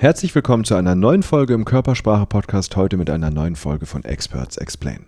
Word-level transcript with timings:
Herzlich 0.00 0.34
willkommen 0.34 0.64
zu 0.64 0.76
einer 0.76 0.94
neuen 0.94 1.22
Folge 1.22 1.52
im 1.52 1.66
Körpersprache-Podcast, 1.66 2.74
heute 2.74 2.96
mit 2.96 3.10
einer 3.10 3.30
neuen 3.30 3.54
Folge 3.54 3.84
von 3.84 4.02
Experts 4.02 4.56
Explain. 4.56 5.04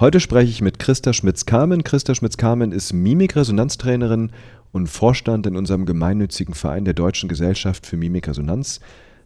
Heute 0.00 0.18
spreche 0.18 0.50
ich 0.50 0.60
mit 0.60 0.80
Christa 0.80 1.12
Schmitz-Kamen. 1.12 1.84
Christa 1.84 2.16
Schmitz-Kamen 2.16 2.72
ist 2.72 2.92
Mimikresonanztrainerin 2.92 4.32
und 4.72 4.88
Vorstand 4.88 5.46
in 5.46 5.56
unserem 5.56 5.86
gemeinnützigen 5.86 6.54
Verein 6.54 6.84
der 6.84 6.94
Deutschen 6.94 7.28
Gesellschaft 7.28 7.86
für 7.86 7.96
Mimikresonanz. 7.96 8.80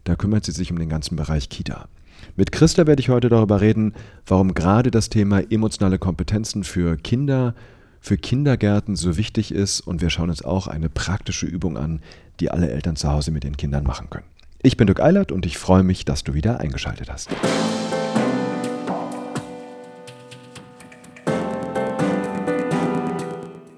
Da 0.05 0.15
kümmert 0.15 0.45
sie 0.45 0.53
sich 0.53 0.71
um 0.71 0.79
den 0.79 0.91
ganzen 0.91 1.17
Bereich 1.17 1.49
Kita. 1.49 1.89
Mit 2.37 2.53
Christa 2.53 2.87
werde 2.87 3.01
ich 3.01 3.09
heute 3.09 3.31
darüber 3.31 3.63
reden, 3.63 3.95
warum 4.27 4.53
gerade 4.53 4.91
das 4.91 5.09
Thema 5.09 5.41
emotionale 5.51 5.99
Kompetenzen 5.99 6.65
für 6.65 6.99
Kinder, 6.99 7.55
für 8.03 8.19
Kindergärten 8.19 8.97
so 8.97 9.17
wichtig 9.17 9.55
ist 9.55 9.81
und 9.81 10.03
wir 10.03 10.11
schauen 10.11 10.29
uns 10.29 10.45
auch 10.45 10.67
eine 10.67 10.91
praktische 10.91 11.47
Übung 11.47 11.79
an, 11.79 12.03
die 12.41 12.51
alle 12.51 12.71
Eltern 12.71 12.97
zu 12.97 13.11
Hause 13.11 13.31
mit 13.31 13.43
den 13.43 13.57
Kindern 13.57 13.85
machen 13.85 14.11
können. 14.11 14.27
Ich 14.65 14.77
bin 14.77 14.87
Dirk 14.87 15.01
Eilert 15.01 15.33
und 15.33 15.45
ich 15.45 15.59
freue 15.59 15.83
mich, 15.83 16.05
dass 16.05 16.23
du 16.23 16.35
wieder 16.35 16.61
eingeschaltet 16.61 17.11
hast. 17.11 17.31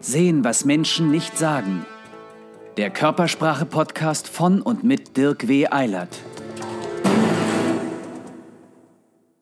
Sehen, 0.00 0.44
was 0.44 0.66
Menschen 0.66 1.10
nicht 1.10 1.38
sagen. 1.38 1.86
Der 2.77 2.91
Körpersprache-Podcast 2.91 4.28
von 4.28 4.60
und 4.60 4.84
mit 4.84 5.16
Dirk 5.16 5.48
W. 5.48 5.68
Eilert. 5.68 6.20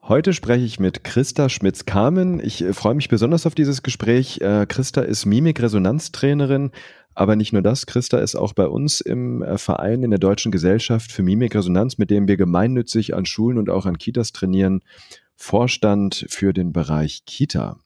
Heute 0.05 0.33
spreche 0.33 0.65
ich 0.65 0.79
mit 0.79 1.05
Christa 1.05 1.49
Schmitz-Kamen. 1.49 2.39
Ich 2.39 2.63
äh, 2.63 2.73
freue 2.75 2.95
mich 2.95 3.09
besonders 3.09 3.47
auf 3.47 3.55
dieses 3.55 3.83
Gespräch. 3.83 4.41
Äh, 4.41 4.67
Christa 4.67 5.01
ist 5.01 5.27
Mimik-Resonanztrainerin, 5.27 6.71
aber 7.15 7.37
nicht 7.37 7.53
nur 7.53 7.63
das, 7.63 7.87
Christa 7.87 8.19
ist 8.19 8.35
auch 8.35 8.53
bei 8.53 8.67
uns 8.67 9.01
im 9.01 9.43
äh, 9.43 9.59
Verein 9.59 10.03
in 10.03 10.11
der 10.11 10.19
Deutschen 10.19 10.53
Gesellschaft 10.53 11.13
für 11.13 11.23
Mimikresonanz, 11.23 11.99
mit 11.99 12.11
dem 12.11 12.29
wir 12.29 12.37
gemeinnützig 12.37 13.15
an 13.15 13.27
Schulen 13.27 13.59
und 13.59 13.71
auch 13.71 13.87
an 13.87 13.99
Kitas 13.99 14.33
trainieren, 14.33 14.81
Vorstand 15.37 16.27
für 16.29 16.53
den 16.53 16.73
Bereich 16.73 17.25
Kita. 17.27 17.77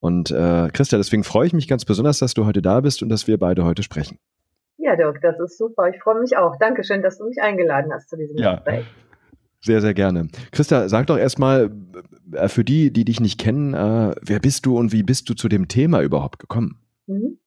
Und 0.00 0.30
äh, 0.30 0.68
Christa, 0.72 0.96
deswegen 0.96 1.24
freue 1.24 1.46
ich 1.46 1.52
mich 1.52 1.68
ganz 1.68 1.84
besonders, 1.84 2.18
dass 2.18 2.34
du 2.34 2.46
heute 2.46 2.62
da 2.62 2.80
bist 2.80 3.02
und 3.02 3.08
dass 3.08 3.26
wir 3.26 3.38
beide 3.38 3.64
heute 3.64 3.82
sprechen. 3.82 4.18
Ja, 4.78 4.96
Dirk, 4.96 5.20
das 5.20 5.38
ist 5.38 5.58
super. 5.58 5.90
Ich 5.90 6.00
freue 6.02 6.20
mich 6.20 6.36
auch. 6.36 6.56
Dankeschön, 6.58 7.02
dass 7.02 7.18
du 7.18 7.26
mich 7.26 7.40
eingeladen 7.40 7.92
hast 7.92 8.08
zu 8.08 8.16
diesem 8.16 8.38
ja. 8.38 8.54
Gespräch. 8.54 8.86
Sehr, 9.60 9.82
sehr 9.82 9.92
gerne. 9.92 10.28
Christa, 10.52 10.88
sag 10.88 11.06
doch 11.08 11.18
erstmal 11.18 11.70
äh, 12.32 12.48
für 12.48 12.64
die, 12.64 12.90
die 12.90 13.04
dich 13.04 13.20
nicht 13.20 13.38
kennen, 13.38 13.74
äh, 13.74 14.14
wer 14.22 14.40
bist 14.40 14.64
du 14.64 14.78
und 14.78 14.90
wie 14.92 15.02
bist 15.02 15.28
du 15.28 15.34
zu 15.34 15.48
dem 15.48 15.68
Thema 15.68 16.00
überhaupt 16.00 16.38
gekommen? 16.38 16.80
Mhm. 17.06 17.39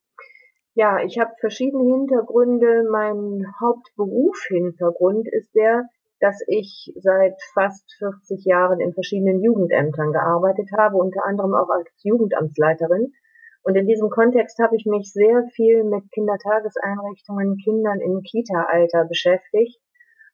Ja, 0.76 1.04
ich 1.04 1.20
habe 1.20 1.32
verschiedene 1.40 1.84
Hintergründe. 1.84 2.88
Mein 2.90 3.46
Hauptberuf-Hintergrund 3.62 5.28
ist 5.32 5.54
der, 5.54 5.88
dass 6.20 6.42
ich 6.48 6.92
seit 6.96 7.36
fast 7.54 7.84
40 8.00 8.44
Jahren 8.46 8.80
in 8.80 8.94
verschiedenen 8.94 9.44
Jugendämtern 9.44 10.12
gearbeitet 10.12 10.70
habe, 10.76 10.98
unter 10.98 11.26
anderem 11.26 11.54
auch 11.54 11.70
als 11.70 11.92
Jugendamtsleiterin. 12.02 13.14
Und 13.62 13.76
in 13.76 13.86
diesem 13.86 14.10
Kontext 14.10 14.58
habe 14.60 14.76
ich 14.76 14.86
mich 14.88 15.14
sehr 15.14 15.44
viel 15.54 15.84
mit 15.84 16.12
Kindertageseinrichtungen, 16.12 17.58
Kindern 17.58 18.00
im 18.02 18.22
Kita-Alter 18.24 19.06
beschäftigt 19.06 19.80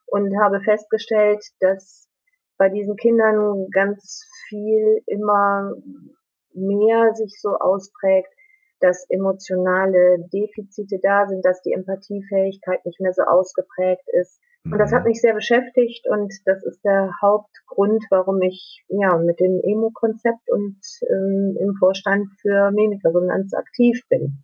und 0.06 0.40
habe 0.42 0.62
festgestellt, 0.62 1.44
dass 1.60 2.08
bei 2.58 2.70
diesen 2.70 2.96
Kindern 2.96 3.68
ganz 3.72 4.26
viel 4.48 5.02
immer 5.06 5.74
mehr 6.54 7.14
sich 7.14 7.40
so 7.42 7.50
ausprägt, 7.50 8.34
dass 8.82 9.06
emotionale 9.10 10.26
Defizite 10.34 11.00
da 11.02 11.28
sind, 11.28 11.46
dass 11.46 11.62
die 11.62 11.74
Empathiefähigkeit 11.74 12.86
nicht 12.86 13.00
mehr 13.00 13.14
so 13.14 13.24
ausgeprägt 13.24 14.08
ist. 14.20 14.40
Und 14.66 14.78
das 14.78 14.92
hat 14.92 15.04
mhm. 15.04 15.10
mich 15.10 15.22
sehr 15.22 15.34
beschäftigt 15.34 16.06
und 16.10 16.34
das 16.46 16.64
ist 16.64 16.84
der 16.84 17.12
Hauptgrund, 17.22 18.04
warum 18.10 18.42
ich 18.42 18.84
ja 18.90 19.18
mit 19.18 19.40
dem 19.40 19.62
Emo-Konzept 19.64 20.52
und 20.52 20.78
ähm, 21.10 21.58
im 21.60 21.76
Vorstand 21.80 22.28
für 22.42 22.70
Mimikresonanz 22.72 23.54
aktiv 23.54 24.02
bin. 24.10 24.44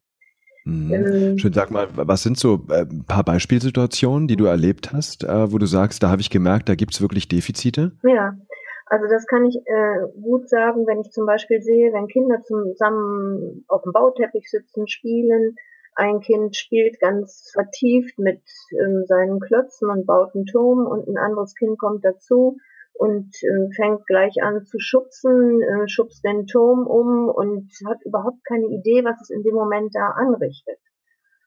Mhm. 0.63 0.93
Ähm, 0.93 1.37
Schön, 1.37 1.53
sag 1.53 1.69
mal, 1.69 1.87
was 1.95 2.23
sind 2.23 2.37
so 2.37 2.65
äh, 2.69 2.85
ein 2.85 3.03
paar 3.05 3.23
Beispielsituationen, 3.23 4.27
die 4.27 4.35
du 4.35 4.45
erlebt 4.45 4.93
hast, 4.93 5.23
äh, 5.23 5.51
wo 5.51 5.57
du 5.57 5.67
sagst, 5.67 6.01
da 6.01 6.09
habe 6.09 6.21
ich 6.21 6.29
gemerkt, 6.29 6.69
da 6.69 6.75
gibt 6.75 6.93
es 6.93 7.01
wirklich 7.01 7.27
Defizite? 7.27 7.91
Ja, 8.03 8.35
also 8.85 9.07
das 9.07 9.25
kann 9.25 9.45
ich 9.45 9.57
äh, 9.65 10.07
gut 10.21 10.47
sagen, 10.49 10.85
wenn 10.85 11.01
ich 11.01 11.11
zum 11.11 11.25
Beispiel 11.25 11.61
sehe, 11.61 11.91
wenn 11.91 12.07
Kinder 12.07 12.41
zusammen 12.43 13.65
auf 13.67 13.81
dem 13.81 13.91
Bauteppich 13.91 14.49
sitzen, 14.49 14.87
spielen, 14.87 15.55
ein 15.95 16.19
Kind 16.19 16.55
spielt 16.55 16.99
ganz 16.99 17.51
vertieft 17.53 18.19
mit 18.19 18.41
ähm, 18.71 19.05
seinen 19.07 19.39
Klötzen 19.39 19.89
und 19.89 20.05
baut 20.05 20.35
einen 20.35 20.45
Turm 20.45 20.85
und 20.85 21.07
ein 21.07 21.17
anderes 21.17 21.55
Kind 21.55 21.79
kommt 21.79 22.03
dazu 22.03 22.57
und 22.93 23.33
äh, 23.41 23.73
fängt 23.75 24.05
gleich 24.05 24.43
an 24.43 24.65
zu 24.65 24.77
schubsen, 24.79 25.61
äh, 25.61 25.87
schubst 25.87 26.23
den 26.23 26.47
Turm 26.47 26.85
um 26.85 27.29
und 27.29 27.71
hat 27.87 28.03
überhaupt 28.03 28.45
keine 28.45 28.67
Idee, 28.67 29.03
was 29.03 29.19
es 29.21 29.29
in 29.29 29.43
dem 29.43 29.55
Moment 29.55 29.95
da 29.95 30.09
anrichtet. 30.09 30.79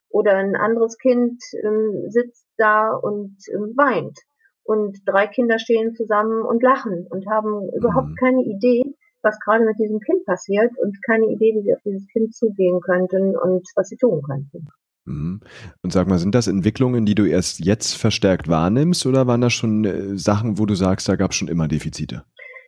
Oder 0.09 0.37
ein 0.37 0.56
anderes 0.56 0.98
Kind 0.98 1.43
äh, 1.53 2.09
sitzt 2.09 2.47
da 2.56 2.91
und 2.94 3.37
äh, 3.48 3.59
weint 3.77 4.19
und 4.68 4.98
drei 5.06 5.26
Kinder 5.26 5.58
stehen 5.58 5.94
zusammen 5.94 6.42
und 6.42 6.62
lachen 6.62 7.06
und 7.08 7.26
haben 7.26 7.70
überhaupt 7.74 8.10
mhm. 8.10 8.16
keine 8.16 8.42
Idee, 8.42 8.84
was 9.22 9.40
gerade 9.40 9.64
mit 9.64 9.78
diesem 9.78 9.98
Kind 9.98 10.26
passiert 10.26 10.70
und 10.78 10.94
keine 11.06 11.26
Idee, 11.26 11.54
wie 11.56 11.62
sie 11.62 11.74
auf 11.74 11.80
dieses 11.84 12.06
Kind 12.08 12.34
zugehen 12.34 12.80
könnten 12.80 13.34
und 13.34 13.66
was 13.76 13.88
sie 13.88 13.96
tun 13.96 14.20
könnten. 14.22 14.68
Mhm. 15.06 15.40
Und 15.82 15.92
sag 15.92 16.06
mal, 16.06 16.18
sind 16.18 16.34
das 16.34 16.48
Entwicklungen, 16.48 17.06
die 17.06 17.14
du 17.14 17.24
erst 17.24 17.64
jetzt 17.64 17.94
verstärkt 17.94 18.48
wahrnimmst 18.48 19.06
oder 19.06 19.26
waren 19.26 19.40
das 19.40 19.54
schon 19.54 19.86
äh, 19.86 20.18
Sachen, 20.18 20.58
wo 20.58 20.66
du 20.66 20.74
sagst, 20.74 21.08
da 21.08 21.16
gab 21.16 21.30
es 21.30 21.38
schon 21.38 21.48
immer 21.48 21.66
Defizite? 21.66 22.24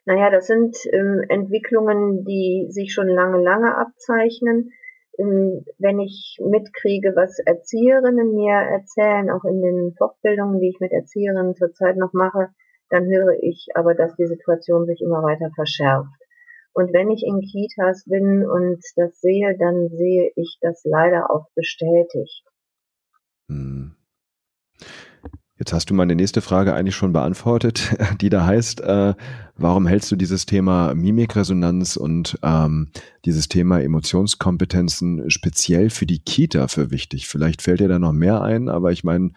Naja, 0.06 0.30
das 0.30 0.46
sind 0.46 0.74
ähm, 0.92 1.22
Entwicklungen, 1.28 2.24
die 2.24 2.66
sich 2.70 2.94
schon 2.94 3.08
lange, 3.08 3.42
lange 3.42 3.76
abzeichnen 3.76 4.70
wenn 5.20 6.00
ich 6.00 6.38
mitkriege, 6.40 7.12
was 7.14 7.38
Erzieherinnen 7.38 8.34
mir 8.34 8.54
erzählen, 8.54 9.30
auch 9.30 9.44
in 9.44 9.60
den 9.60 9.94
Fortbildungen, 9.96 10.60
die 10.60 10.70
ich 10.70 10.80
mit 10.80 10.92
Erzieherinnen 10.92 11.54
zurzeit 11.54 11.96
noch 11.96 12.12
mache, 12.12 12.48
dann 12.88 13.06
höre 13.06 13.36
ich 13.42 13.68
aber, 13.74 13.94
dass 13.94 14.16
die 14.16 14.26
Situation 14.26 14.86
sich 14.86 15.00
immer 15.00 15.22
weiter 15.22 15.50
verschärft. 15.54 16.10
Und 16.72 16.92
wenn 16.92 17.10
ich 17.10 17.24
in 17.24 17.40
Kitas 17.40 18.04
bin 18.06 18.48
und 18.48 18.82
das 18.96 19.20
sehe, 19.20 19.56
dann 19.58 19.88
sehe 19.88 20.30
ich 20.36 20.58
das 20.60 20.82
leider 20.84 21.30
auch 21.30 21.48
bestätigt. 21.54 22.44
Hm. 23.48 23.96
Jetzt 25.60 25.74
hast 25.74 25.90
du 25.90 25.94
meine 25.94 26.16
nächste 26.16 26.40
Frage 26.40 26.72
eigentlich 26.72 26.96
schon 26.96 27.12
beantwortet, 27.12 27.94
die 28.22 28.30
da 28.30 28.46
heißt, 28.46 28.80
äh, 28.80 29.14
warum 29.58 29.86
hältst 29.86 30.10
du 30.10 30.16
dieses 30.16 30.46
Thema 30.46 30.94
Mimikresonanz 30.94 31.98
und 31.98 32.38
ähm, 32.42 32.88
dieses 33.26 33.48
Thema 33.48 33.82
Emotionskompetenzen 33.82 35.30
speziell 35.30 35.90
für 35.90 36.06
die 36.06 36.20
Kita 36.20 36.66
für 36.66 36.90
wichtig? 36.90 37.28
Vielleicht 37.28 37.60
fällt 37.60 37.80
dir 37.80 37.88
da 37.88 37.98
noch 37.98 38.14
mehr 38.14 38.40
ein, 38.40 38.70
aber 38.70 38.90
ich 38.90 39.04
meine, 39.04 39.32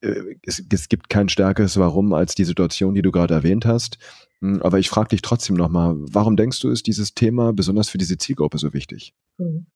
äh, 0.00 0.36
es, 0.46 0.62
es, 0.72 0.88
gibt 0.88 1.10
kein 1.10 1.28
stärkeres 1.28 1.76
Warum 1.76 2.12
als 2.12 2.36
die 2.36 2.44
Situation, 2.44 2.94
die 2.94 3.02
du 3.02 3.10
gerade 3.10 3.34
erwähnt 3.34 3.66
hast. 3.66 3.98
Hm, 4.40 4.62
aber 4.62 4.78
ich 4.78 4.88
frage 4.88 5.08
dich 5.08 5.22
trotzdem 5.22 5.56
nochmal, 5.56 5.96
warum 5.98 6.36
denkst 6.36 6.60
du, 6.60 6.70
ist 6.70 6.86
dieses 6.86 7.14
Thema 7.14 7.52
besonders 7.52 7.88
für 7.88 7.98
diese 7.98 8.16
Zielgruppe 8.16 8.58
so 8.58 8.72
wichtig? 8.74 9.12
Mhm. 9.38 9.66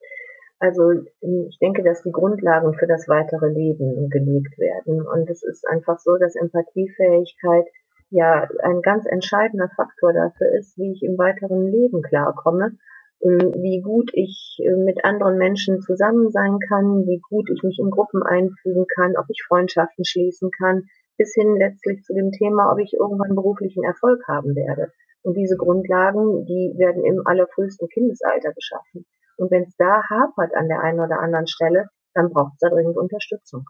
Also 0.62 0.92
ich 0.92 1.58
denke, 1.58 1.82
dass 1.82 2.04
die 2.04 2.12
Grundlagen 2.12 2.74
für 2.74 2.86
das 2.86 3.08
weitere 3.08 3.48
Leben 3.48 4.08
gelegt 4.10 4.56
werden. 4.58 5.02
Und 5.04 5.28
es 5.28 5.42
ist 5.42 5.66
einfach 5.66 5.98
so, 5.98 6.16
dass 6.18 6.36
Empathiefähigkeit 6.36 7.66
ja 8.10 8.48
ein 8.62 8.80
ganz 8.80 9.04
entscheidender 9.06 9.68
Faktor 9.74 10.12
dafür 10.12 10.52
ist, 10.56 10.78
wie 10.78 10.92
ich 10.92 11.02
im 11.02 11.18
weiteren 11.18 11.66
Leben 11.66 12.00
klarkomme, 12.02 12.78
wie 13.18 13.82
gut 13.82 14.12
ich 14.14 14.58
äh, 14.62 14.76
mit 14.76 15.04
anderen 15.04 15.36
Menschen 15.36 15.80
zusammen 15.80 16.30
sein 16.30 16.60
kann, 16.68 17.06
wie 17.08 17.20
gut 17.28 17.50
ich 17.50 17.64
mich 17.64 17.80
in 17.80 17.90
Gruppen 17.90 18.22
einfügen 18.22 18.86
kann, 18.86 19.16
ob 19.16 19.26
ich 19.30 19.42
Freundschaften 19.42 20.04
schließen 20.04 20.50
kann, 20.56 20.84
bis 21.18 21.34
hin 21.34 21.56
letztlich 21.56 22.04
zu 22.04 22.14
dem 22.14 22.30
Thema, 22.30 22.70
ob 22.70 22.78
ich 22.78 22.92
irgendwann 22.94 23.34
beruflichen 23.34 23.82
Erfolg 23.82 24.22
haben 24.28 24.54
werde. 24.54 24.92
Und 25.22 25.36
diese 25.36 25.56
Grundlagen, 25.56 26.44
die 26.46 26.74
werden 26.76 27.04
im 27.04 27.26
allerfrühesten 27.26 27.88
Kindesalter 27.88 28.52
geschaffen. 28.52 29.06
Und 29.36 29.50
wenn 29.50 29.64
es 29.64 29.74
da 29.76 30.02
hapert 30.08 30.54
an 30.54 30.68
der 30.68 30.80
einen 30.80 31.00
oder 31.00 31.20
anderen 31.20 31.46
Stelle, 31.46 31.88
dann 32.14 32.30
braucht 32.30 32.54
es 32.54 32.58
da 32.60 32.68
dringend 32.68 32.96
Unterstützung. 32.96 33.64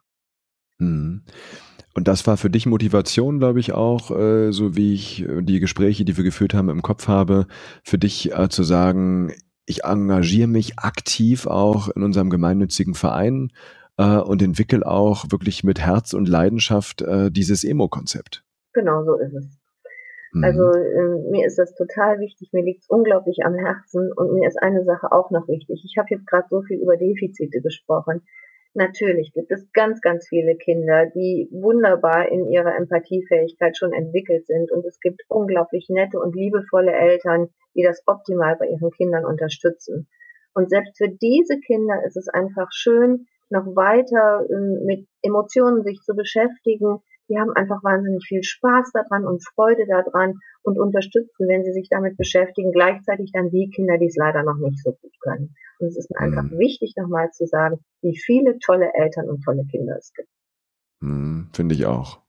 Mhm. 0.78 1.22
Und 1.94 2.08
das 2.08 2.26
war 2.26 2.36
für 2.36 2.50
dich 2.50 2.66
Motivation, 2.66 3.38
glaube 3.38 3.60
ich, 3.60 3.72
auch, 3.72 4.10
äh, 4.10 4.50
so 4.50 4.76
wie 4.76 4.94
ich 4.94 5.28
äh, 5.28 5.42
die 5.42 5.60
Gespräche, 5.60 6.04
die 6.04 6.16
wir 6.16 6.24
geführt 6.24 6.54
haben, 6.54 6.70
im 6.70 6.82
Kopf 6.82 7.06
habe, 7.06 7.46
für 7.84 7.98
dich 7.98 8.32
äh, 8.32 8.48
zu 8.48 8.62
sagen, 8.62 9.32
ich 9.66 9.84
engagiere 9.84 10.48
mich 10.48 10.78
aktiv 10.78 11.46
auch 11.46 11.88
in 11.88 12.02
unserem 12.02 12.30
gemeinnützigen 12.30 12.94
Verein 12.94 13.52
äh, 13.98 14.16
und 14.16 14.42
entwickle 14.42 14.86
auch 14.86 15.26
wirklich 15.30 15.64
mit 15.64 15.80
Herz 15.80 16.14
und 16.14 16.28
Leidenschaft 16.28 17.02
äh, 17.02 17.30
dieses 17.30 17.62
Emo-Konzept. 17.62 18.44
Genau 18.72 19.04
so 19.04 19.16
ist 19.18 19.34
es. 19.34 19.61
Also 20.40 20.62
mhm. 20.62 21.26
äh, 21.26 21.30
mir 21.30 21.46
ist 21.46 21.58
das 21.58 21.74
total 21.74 22.18
wichtig, 22.20 22.50
mir 22.52 22.64
liegt 22.64 22.82
es 22.82 22.88
unglaublich 22.88 23.44
am 23.44 23.54
Herzen 23.54 24.10
und 24.12 24.32
mir 24.32 24.48
ist 24.48 24.62
eine 24.62 24.84
Sache 24.84 25.12
auch 25.12 25.30
noch 25.30 25.46
wichtig. 25.46 25.82
Ich 25.84 25.98
habe 25.98 26.08
jetzt 26.10 26.26
gerade 26.26 26.46
so 26.48 26.62
viel 26.62 26.80
über 26.80 26.96
Defizite 26.96 27.60
gesprochen. 27.60 28.22
Natürlich 28.74 29.32
gibt 29.34 29.52
es 29.52 29.70
ganz, 29.72 30.00
ganz 30.00 30.26
viele 30.26 30.56
Kinder, 30.56 31.04
die 31.14 31.48
wunderbar 31.50 32.32
in 32.32 32.50
ihrer 32.50 32.74
Empathiefähigkeit 32.74 33.76
schon 33.76 33.92
entwickelt 33.92 34.46
sind 34.46 34.72
und 34.72 34.86
es 34.86 34.98
gibt 35.00 35.20
unglaublich 35.28 35.88
nette 35.90 36.18
und 36.18 36.34
liebevolle 36.34 36.92
Eltern, 36.92 37.48
die 37.74 37.82
das 37.82 38.02
optimal 38.06 38.56
bei 38.56 38.68
ihren 38.68 38.90
Kindern 38.92 39.26
unterstützen. 39.26 40.08
Und 40.54 40.70
selbst 40.70 40.96
für 40.96 41.08
diese 41.08 41.60
Kinder 41.60 42.02
ist 42.06 42.16
es 42.16 42.28
einfach 42.28 42.68
schön, 42.72 43.26
noch 43.50 43.66
weiter 43.76 44.46
ähm, 44.50 44.84
mit 44.86 45.06
Emotionen 45.20 45.82
sich 45.82 46.00
zu 46.00 46.14
beschäftigen. 46.14 47.02
Die 47.32 47.38
haben 47.38 47.52
einfach 47.54 47.82
wahnsinnig 47.82 48.26
viel 48.26 48.42
Spaß 48.42 48.92
daran 48.92 49.24
und 49.24 49.42
Freude 49.42 49.86
daran 49.88 50.34
und 50.62 50.78
unterstützen, 50.78 51.48
wenn 51.48 51.64
sie 51.64 51.72
sich 51.72 51.88
damit 51.88 52.18
beschäftigen, 52.18 52.72
gleichzeitig 52.72 53.32
dann 53.32 53.48
die 53.48 53.70
Kinder, 53.74 53.96
die 53.96 54.06
es 54.06 54.16
leider 54.16 54.42
noch 54.42 54.58
nicht 54.58 54.82
so 54.82 54.92
gut 54.92 55.12
können. 55.20 55.54
Und 55.78 55.88
es 55.88 55.96
ist 55.96 56.10
mir 56.10 56.20
einfach 56.20 56.42
mhm. 56.42 56.58
wichtig, 56.58 56.92
nochmal 56.96 57.30
zu 57.30 57.46
sagen, 57.46 57.78
wie 58.02 58.18
viele 58.18 58.58
tolle 58.58 58.90
Eltern 58.92 59.30
und 59.30 59.42
tolle 59.42 59.64
Kinder 59.64 59.96
es 59.96 60.12
gibt. 60.14 60.28
Mhm, 61.00 61.48
Finde 61.54 61.74
ich 61.74 61.86
auch. 61.86 62.20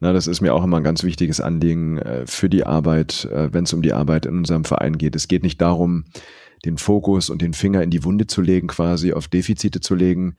Na, 0.00 0.12
das 0.12 0.26
ist 0.26 0.42
mir 0.42 0.54
auch 0.54 0.64
immer 0.64 0.76
ein 0.76 0.84
ganz 0.84 1.02
wichtiges 1.02 1.40
Anliegen 1.40 1.96
äh, 1.96 2.26
für 2.26 2.50
die 2.50 2.64
Arbeit, 2.64 3.24
äh, 3.24 3.54
wenn 3.54 3.64
es 3.64 3.72
um 3.72 3.80
die 3.80 3.94
Arbeit 3.94 4.26
in 4.26 4.36
unserem 4.36 4.64
Verein 4.64 4.98
geht. 4.98 5.16
Es 5.16 5.28
geht 5.28 5.42
nicht 5.42 5.62
darum, 5.62 6.04
den 6.66 6.76
Fokus 6.76 7.30
und 7.30 7.40
den 7.40 7.54
Finger 7.54 7.82
in 7.82 7.90
die 7.90 8.04
Wunde 8.04 8.26
zu 8.26 8.42
legen, 8.42 8.68
quasi 8.68 9.14
auf 9.14 9.28
Defizite 9.28 9.80
zu 9.80 9.94
legen, 9.94 10.36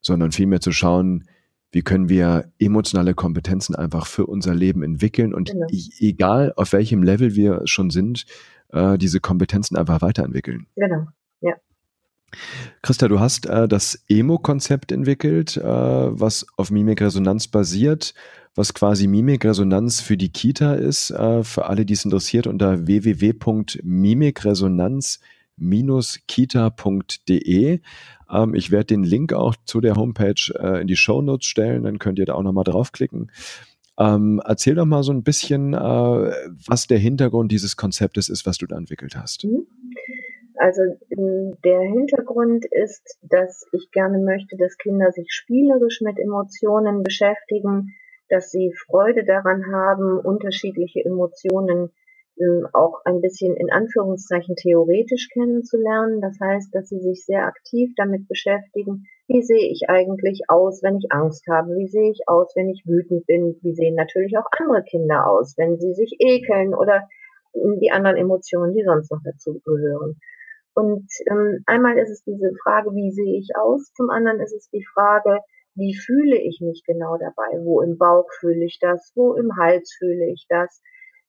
sondern 0.00 0.32
vielmehr 0.32 0.60
zu 0.60 0.72
schauen, 0.72 1.28
wie 1.72 1.82
können 1.82 2.08
wir 2.08 2.50
emotionale 2.58 3.14
Kompetenzen 3.14 3.74
einfach 3.74 4.06
für 4.06 4.26
unser 4.26 4.54
Leben 4.54 4.82
entwickeln 4.82 5.34
und 5.34 5.50
genau. 5.50 5.66
egal 5.70 6.52
auf 6.56 6.72
welchem 6.72 7.02
Level 7.02 7.34
wir 7.34 7.62
schon 7.64 7.90
sind, 7.90 8.26
äh, 8.70 8.96
diese 8.98 9.20
Kompetenzen 9.20 9.76
einfach 9.76 10.02
weiterentwickeln. 10.02 10.66
Genau, 10.76 11.06
ja. 11.40 11.54
Christa, 12.82 13.08
du 13.08 13.18
hast 13.20 13.46
äh, 13.46 13.68
das 13.68 14.04
Emo-Konzept 14.08 14.92
entwickelt, 14.92 15.56
äh, 15.56 15.64
was 15.64 16.46
auf 16.56 16.70
Mimikresonanz 16.70 17.48
basiert, 17.48 18.14
was 18.54 18.74
quasi 18.74 19.06
Mimikresonanz 19.06 20.00
für 20.00 20.16
die 20.16 20.30
Kita 20.30 20.74
ist. 20.74 21.10
Äh, 21.10 21.44
für 21.44 21.66
alle, 21.66 21.84
die 21.84 21.94
es 21.94 22.04
interessiert, 22.04 22.46
unter 22.46 22.86
www.mimikresonanz.de 22.86 25.39
kita.de. 26.26 27.80
Ähm, 28.30 28.54
ich 28.54 28.70
werde 28.70 28.86
den 28.86 29.02
Link 29.02 29.32
auch 29.32 29.54
zu 29.64 29.80
der 29.80 29.96
Homepage 29.96 30.52
äh, 30.58 30.80
in 30.80 30.86
die 30.86 30.96
Show 30.96 31.22
Notes 31.22 31.46
stellen, 31.46 31.84
dann 31.84 31.98
könnt 31.98 32.18
ihr 32.18 32.26
da 32.26 32.34
auch 32.34 32.42
nochmal 32.42 32.64
draufklicken. 32.64 33.30
Ähm, 33.98 34.40
erzähl 34.44 34.74
doch 34.74 34.86
mal 34.86 35.02
so 35.02 35.12
ein 35.12 35.22
bisschen, 35.22 35.74
äh, 35.74 35.76
was 35.76 36.86
der 36.86 36.98
Hintergrund 36.98 37.52
dieses 37.52 37.76
Konzeptes 37.76 38.28
ist, 38.28 38.46
was 38.46 38.56
du 38.58 38.66
da 38.66 38.76
entwickelt 38.76 39.14
hast. 39.14 39.44
Mhm. 39.44 39.66
Also 40.56 40.82
der 41.64 41.80
Hintergrund 41.80 42.66
ist, 42.70 43.18
dass 43.22 43.66
ich 43.72 43.90
gerne 43.92 44.18
möchte, 44.18 44.58
dass 44.58 44.76
Kinder 44.76 45.10
sich 45.10 45.28
spielerisch 45.30 46.02
mit 46.02 46.18
Emotionen 46.18 47.02
beschäftigen, 47.02 47.94
dass 48.28 48.50
sie 48.50 48.72
Freude 48.86 49.24
daran 49.24 49.72
haben, 49.72 50.18
unterschiedliche 50.18 51.02
Emotionen 51.02 51.90
auch 52.72 53.00
ein 53.04 53.20
bisschen 53.20 53.56
in 53.56 53.70
Anführungszeichen 53.70 54.56
theoretisch 54.56 55.28
kennenzulernen. 55.32 56.20
Das 56.20 56.38
heißt, 56.40 56.74
dass 56.74 56.88
sie 56.88 57.00
sich 57.00 57.24
sehr 57.24 57.46
aktiv 57.46 57.92
damit 57.96 58.28
beschäftigen, 58.28 59.06
wie 59.28 59.42
sehe 59.42 59.70
ich 59.70 59.88
eigentlich 59.88 60.42
aus, 60.48 60.82
wenn 60.82 60.96
ich 60.96 61.12
Angst 61.12 61.46
habe, 61.48 61.76
wie 61.76 61.88
sehe 61.88 62.10
ich 62.10 62.20
aus, 62.26 62.52
wenn 62.56 62.68
ich 62.68 62.84
wütend 62.86 63.26
bin, 63.26 63.56
wie 63.62 63.74
sehen 63.74 63.94
natürlich 63.94 64.36
auch 64.36 64.46
andere 64.58 64.82
Kinder 64.82 65.28
aus, 65.28 65.54
wenn 65.56 65.78
sie 65.78 65.94
sich 65.94 66.16
ekeln 66.18 66.74
oder 66.74 67.08
die 67.54 67.90
anderen 67.90 68.16
Emotionen, 68.16 68.74
die 68.74 68.84
sonst 68.84 69.10
noch 69.10 69.20
dazu 69.24 69.60
gehören. 69.64 70.18
Und 70.74 71.08
ähm, 71.30 71.62
einmal 71.66 71.98
ist 71.98 72.10
es 72.10 72.22
diese 72.22 72.52
Frage, 72.62 72.90
wie 72.90 73.10
sehe 73.10 73.38
ich 73.38 73.50
aus, 73.56 73.92
zum 73.94 74.08
anderen 74.08 74.40
ist 74.40 74.54
es 74.54 74.68
die 74.70 74.84
Frage, 74.94 75.40
wie 75.74 75.94
fühle 75.94 76.36
ich 76.36 76.60
mich 76.60 76.82
genau 76.86 77.16
dabei, 77.16 77.58
wo 77.64 77.80
im 77.80 77.98
Bauch 77.98 78.26
fühle 78.38 78.64
ich 78.64 78.78
das, 78.80 79.12
wo 79.14 79.34
im 79.34 79.56
Hals 79.56 79.94
fühle 79.98 80.30
ich 80.32 80.46
das, 80.48 80.80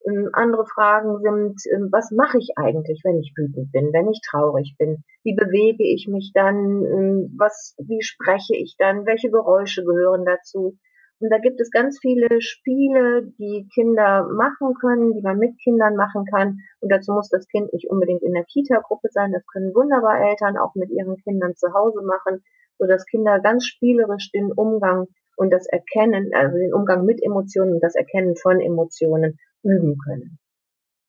ähm, 0.07 0.29
andere 0.33 0.65
Fragen 0.65 1.19
sind, 1.19 1.61
ähm, 1.73 1.89
was 1.91 2.11
mache 2.11 2.37
ich 2.37 2.51
eigentlich, 2.55 3.01
wenn 3.03 3.19
ich 3.19 3.33
wütend 3.35 3.71
bin, 3.71 3.93
wenn 3.93 4.09
ich 4.09 4.21
traurig 4.29 4.75
bin? 4.77 5.03
Wie 5.23 5.35
bewege 5.35 5.83
ich 5.83 6.07
mich 6.07 6.31
dann? 6.33 6.85
Ähm, 6.85 7.35
was, 7.37 7.75
wie 7.77 8.01
spreche 8.01 8.55
ich 8.55 8.75
dann? 8.77 9.05
Welche 9.05 9.29
Geräusche 9.29 9.83
gehören 9.83 10.25
dazu? 10.25 10.77
Und 11.21 11.29
da 11.29 11.37
gibt 11.37 11.61
es 11.61 11.69
ganz 11.69 11.99
viele 11.99 12.41
Spiele, 12.41 13.31
die 13.37 13.67
Kinder 13.75 14.27
machen 14.27 14.73
können, 14.73 15.13
die 15.13 15.21
man 15.21 15.37
mit 15.37 15.59
Kindern 15.59 15.95
machen 15.95 16.25
kann. 16.25 16.57
Und 16.79 16.91
dazu 16.91 17.13
muss 17.13 17.29
das 17.29 17.47
Kind 17.47 17.71
nicht 17.73 17.91
unbedingt 17.91 18.23
in 18.23 18.33
der 18.33 18.43
Kita-Gruppe 18.43 19.09
sein. 19.11 19.31
Das 19.31 19.45
können 19.45 19.75
wunderbar 19.75 20.19
Eltern 20.19 20.57
auch 20.57 20.73
mit 20.73 20.89
ihren 20.89 21.17
Kindern 21.17 21.55
zu 21.55 21.73
Hause 21.73 22.01
machen, 22.01 22.43
sodass 22.79 23.05
Kinder 23.05 23.39
ganz 23.39 23.67
spielerisch 23.67 24.31
den 24.31 24.51
Umgang 24.51 25.05
und 25.35 25.51
das 25.51 25.67
Erkennen, 25.67 26.31
also 26.33 26.57
den 26.57 26.73
Umgang 26.73 27.05
mit 27.05 27.21
Emotionen 27.23 27.73
und 27.73 27.83
das 27.83 27.95
Erkennen 27.95 28.35
von 28.35 28.59
Emotionen 28.59 29.37
üben 29.63 29.97
können. 30.03 30.39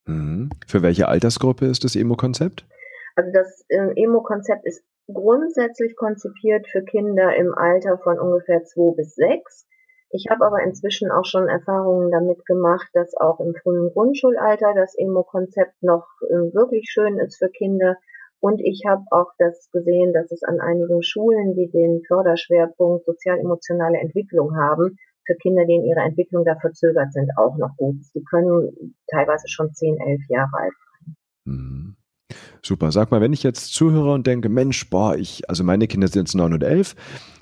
Mhm. 0.07 0.51
Für 0.67 0.83
welche 0.83 1.09
Altersgruppe 1.09 1.67
ist 1.67 1.85
das 1.85 1.97
Emo-Konzept? 1.97 2.67
Also 3.15 3.31
das 3.33 3.65
äh, 3.69 3.93
Emo-Konzept 3.97 4.67
ist 4.67 4.85
grundsätzlich 5.13 5.97
konzipiert 5.97 6.67
für 6.69 6.83
Kinder 6.83 7.35
im 7.37 7.55
Alter 7.55 7.99
von 7.99 8.19
ungefähr 8.19 8.65
zwei 8.65 8.95
bis 8.95 9.15
sechs. 9.15 9.67
Ich 10.11 10.27
habe 10.31 10.45
aber 10.45 10.63
inzwischen 10.63 11.11
auch 11.11 11.25
schon 11.25 11.49
Erfahrungen 11.49 12.11
damit 12.11 12.45
gemacht, 12.45 12.89
dass 12.93 13.17
auch 13.17 13.41
im 13.41 13.55
frühen 13.55 13.91
Grundschulalter 13.93 14.75
das 14.75 14.95
Emo-Konzept 14.97 15.83
noch 15.83 16.07
äh, 16.29 16.53
wirklich 16.55 16.91
schön 16.91 17.19
ist 17.19 17.39
für 17.39 17.49
Kinder. 17.49 17.97
Und 18.39 18.61
ich 18.61 18.83
habe 18.87 19.05
auch 19.11 19.31
das 19.39 19.71
gesehen, 19.71 20.13
dass 20.13 20.31
es 20.33 20.43
an 20.43 20.61
einigen 20.61 21.03
Schulen, 21.03 21.55
die 21.55 21.71
den 21.71 22.03
Förderschwerpunkt 22.07 23.07
sozial-emotionale 23.07 23.99
Entwicklung 23.99 24.57
haben, 24.57 24.99
für 25.27 25.35
Kinder, 25.37 25.65
die 25.67 25.75
in 25.75 25.85
ihrer 25.85 26.05
Entwicklung 26.05 26.45
da 26.45 26.57
verzögert 26.61 27.13
sind, 27.13 27.31
auch 27.37 27.57
noch 27.57 27.77
gut 27.77 28.01
ist. 28.01 28.15
Die 28.15 28.25
können 28.25 28.97
teilweise 29.11 29.49
schon 29.49 29.73
10, 29.73 29.97
11 29.99 30.21
Jahre 30.29 30.51
alt 30.55 30.73
sein. 30.85 31.17
Mhm. 31.45 31.97
Super. 32.63 32.93
Sag 32.93 33.11
mal, 33.11 33.21
wenn 33.21 33.33
ich 33.33 33.43
jetzt 33.43 33.75
zuhöre 33.75 34.13
und 34.13 34.27
denke, 34.27 34.49
Mensch, 34.49 34.89
boah, 34.89 35.17
ich, 35.17 35.49
also 35.51 35.65
meine 35.65 35.87
Kinder 35.87 36.09
sind 36.09 36.23
jetzt 36.23 36.35
neun 36.35 36.55
und 36.55 36.63
elf, 36.63 36.95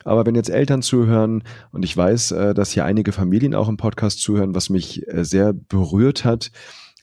aber 0.04 0.26
wenn 0.26 0.34
jetzt 0.34 0.50
Eltern 0.50 0.82
zuhören 0.82 1.44
und 1.72 1.84
ich 1.84 1.96
weiß, 1.96 2.32
äh, 2.32 2.54
dass 2.54 2.72
hier 2.72 2.84
einige 2.84 3.12
Familien 3.12 3.54
auch 3.54 3.68
im 3.68 3.76
Podcast 3.76 4.20
zuhören, 4.20 4.54
was 4.54 4.70
mich 4.70 5.06
äh, 5.08 5.24
sehr 5.24 5.52
berührt 5.52 6.24
hat, 6.24 6.50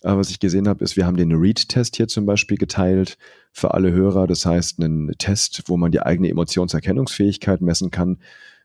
äh, 0.01 0.15
was 0.15 0.29
ich 0.29 0.39
gesehen 0.39 0.67
habe, 0.67 0.83
ist, 0.83 0.95
wir 0.95 1.05
haben 1.05 1.17
den 1.17 1.33
Read-Test 1.33 1.95
hier 1.95 2.07
zum 2.07 2.25
Beispiel 2.25 2.57
geteilt 2.57 3.17
für 3.51 3.73
alle 3.73 3.91
Hörer. 3.91 4.27
Das 4.27 4.45
heißt, 4.45 4.81
einen 4.81 5.11
Test, 5.17 5.63
wo 5.67 5.77
man 5.77 5.91
die 5.91 6.01
eigene 6.01 6.29
Emotionserkennungsfähigkeit 6.29 7.61
messen 7.61 7.91
kann. 7.91 8.17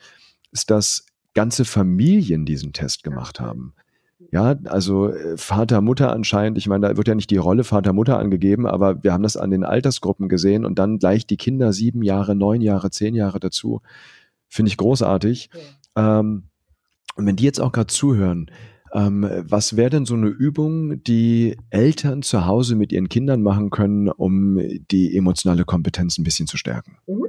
ist, 0.52 0.70
dass 0.70 1.06
ganze 1.34 1.66
Familien 1.66 2.46
diesen 2.46 2.74
Test 2.74 3.04
gemacht 3.04 3.40
haben. 3.40 3.74
Ja, 4.32 4.56
also 4.66 5.10
äh, 5.10 5.38
Vater, 5.38 5.82
Mutter 5.82 6.12
anscheinend, 6.12 6.58
ich 6.58 6.68
meine, 6.68 6.88
da 6.88 6.98
wird 6.98 7.08
ja 7.08 7.16
nicht 7.16 7.30
die 7.32 7.38
Rolle 7.38 7.64
Vater, 7.64 7.94
Mutter 7.94 8.18
angegeben, 8.18 8.66
aber 8.66 9.04
wir 9.04 9.12
haben 9.12 9.24
das 9.24 9.38
an 9.38 9.52
den 9.52 9.64
Altersgruppen 9.64 10.30
gesehen 10.30 10.66
und 10.66 10.80
dann 10.80 11.00
gleich 11.00 11.28
die 11.28 11.38
Kinder 11.38 11.74
sieben 11.74 12.02
Jahre, 12.02 12.36
neun 12.36 12.62
Jahre, 12.62 12.92
zehn 12.92 13.14
Jahre 13.14 13.40
dazu. 13.40 13.82
Finde 14.48 14.70
ich 14.70 14.78
großartig. 14.78 15.50
Ja. 15.98 16.20
Ähm, 16.20 16.44
und 17.16 17.26
wenn 17.26 17.36
die 17.36 17.44
jetzt 17.44 17.60
auch 17.60 17.72
gerade 17.72 17.88
zuhören, 17.88 18.52
ähm, 18.94 19.30
was 19.44 19.76
wäre 19.76 19.90
denn 19.90 20.06
so 20.06 20.16
eine 20.16 20.28
Übung, 20.28 21.04
die 21.04 21.58
Eltern 21.70 22.22
zu 22.22 22.46
Hause 22.46 22.76
mit 22.76 22.94
ihren 22.94 23.10
Kindern 23.10 23.42
machen 23.42 23.70
können, 23.70 24.10
um 24.10 24.58
die 24.92 25.18
emotionale 25.18 25.66
Kompetenz 25.66 26.18
ein 26.18 26.24
bisschen 26.24 26.48
zu 26.48 26.56
stärken? 26.58 26.98
Mhm. 27.08 27.28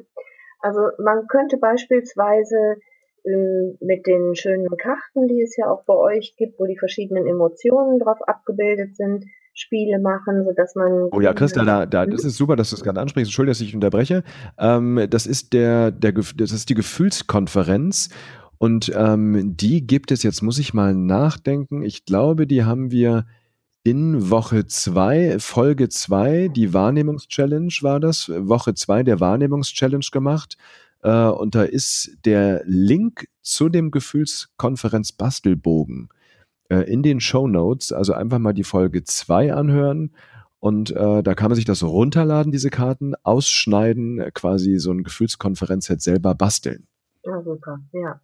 Also 0.60 0.80
man 0.98 1.26
könnte 1.28 1.58
beispielsweise 1.58 2.76
mit 3.80 4.06
den 4.06 4.34
schönen 4.36 4.68
Karten, 4.76 5.26
die 5.28 5.42
es 5.42 5.56
ja 5.56 5.70
auch 5.70 5.84
bei 5.84 5.94
euch 5.94 6.34
gibt, 6.36 6.58
wo 6.60 6.66
die 6.66 6.78
verschiedenen 6.78 7.26
Emotionen 7.26 7.98
drauf 7.98 8.18
abgebildet 8.26 8.96
sind, 8.96 9.24
Spiele 9.52 9.98
machen, 10.00 10.44
so 10.44 10.52
dass 10.52 10.74
man. 10.74 11.08
Oh 11.12 11.20
ja, 11.20 11.32
Christa, 11.32 11.64
da, 11.64 11.86
da, 11.86 12.06
das 12.06 12.24
ist 12.24 12.36
super, 12.36 12.56
dass 12.56 12.70
du 12.70 12.76
es 12.76 12.84
gerade 12.84 13.00
ansprichst. 13.00 13.30
Entschuldigung, 13.30 13.52
dass 13.52 13.60
ich 13.60 13.74
unterbreche. 13.74 14.22
Ähm, 14.58 15.06
das 15.08 15.26
ist 15.26 15.54
der, 15.54 15.90
der, 15.90 16.12
das 16.12 16.52
ist 16.52 16.68
die 16.68 16.74
Gefühlskonferenz. 16.74 18.10
Und 18.58 18.92
ähm, 18.94 19.56
die 19.56 19.86
gibt 19.86 20.12
es, 20.12 20.22
jetzt 20.22 20.42
muss 20.42 20.58
ich 20.58 20.72
mal 20.72 20.94
nachdenken. 20.94 21.82
Ich 21.82 22.04
glaube, 22.04 22.46
die 22.46 22.64
haben 22.64 22.90
wir 22.90 23.26
in 23.82 24.30
Woche 24.30 24.66
zwei, 24.66 25.38
Folge 25.38 25.88
zwei, 25.88 26.48
die 26.48 26.74
Wahrnehmungs-Challenge 26.74 27.72
war 27.82 28.00
das, 28.00 28.28
Woche 28.28 28.74
zwei 28.74 29.02
der 29.02 29.20
Wahrnehmungs-Challenge 29.20 30.06
gemacht. 30.10 30.56
Äh, 31.06 31.28
und 31.28 31.54
da 31.54 31.62
ist 31.62 32.18
der 32.24 32.62
Link 32.66 33.28
zu 33.40 33.68
dem 33.68 33.92
Gefühlskonferenz 33.92 35.12
Bastelbogen 35.12 36.08
äh, 36.68 36.80
in 36.80 37.04
den 37.04 37.20
Show 37.20 37.46
Notes. 37.46 37.92
Also 37.92 38.12
einfach 38.12 38.40
mal 38.40 38.52
die 38.52 38.64
Folge 38.64 39.04
2 39.04 39.54
anhören 39.54 40.12
Und 40.58 40.90
äh, 40.90 41.22
da 41.22 41.34
kann 41.34 41.50
man 41.50 41.54
sich 41.54 41.64
das 41.64 41.84
runterladen, 41.84 42.50
diese 42.50 42.70
Karten, 42.70 43.14
ausschneiden, 43.22 44.20
quasi 44.34 44.78
so 44.78 44.90
ein 44.90 45.04
Gefühlskonferenzset 45.04 46.02
selber 46.02 46.34
basteln. 46.34 46.88
Ja, 47.22 47.40
super, 47.42 47.78
ja. 47.92 48.20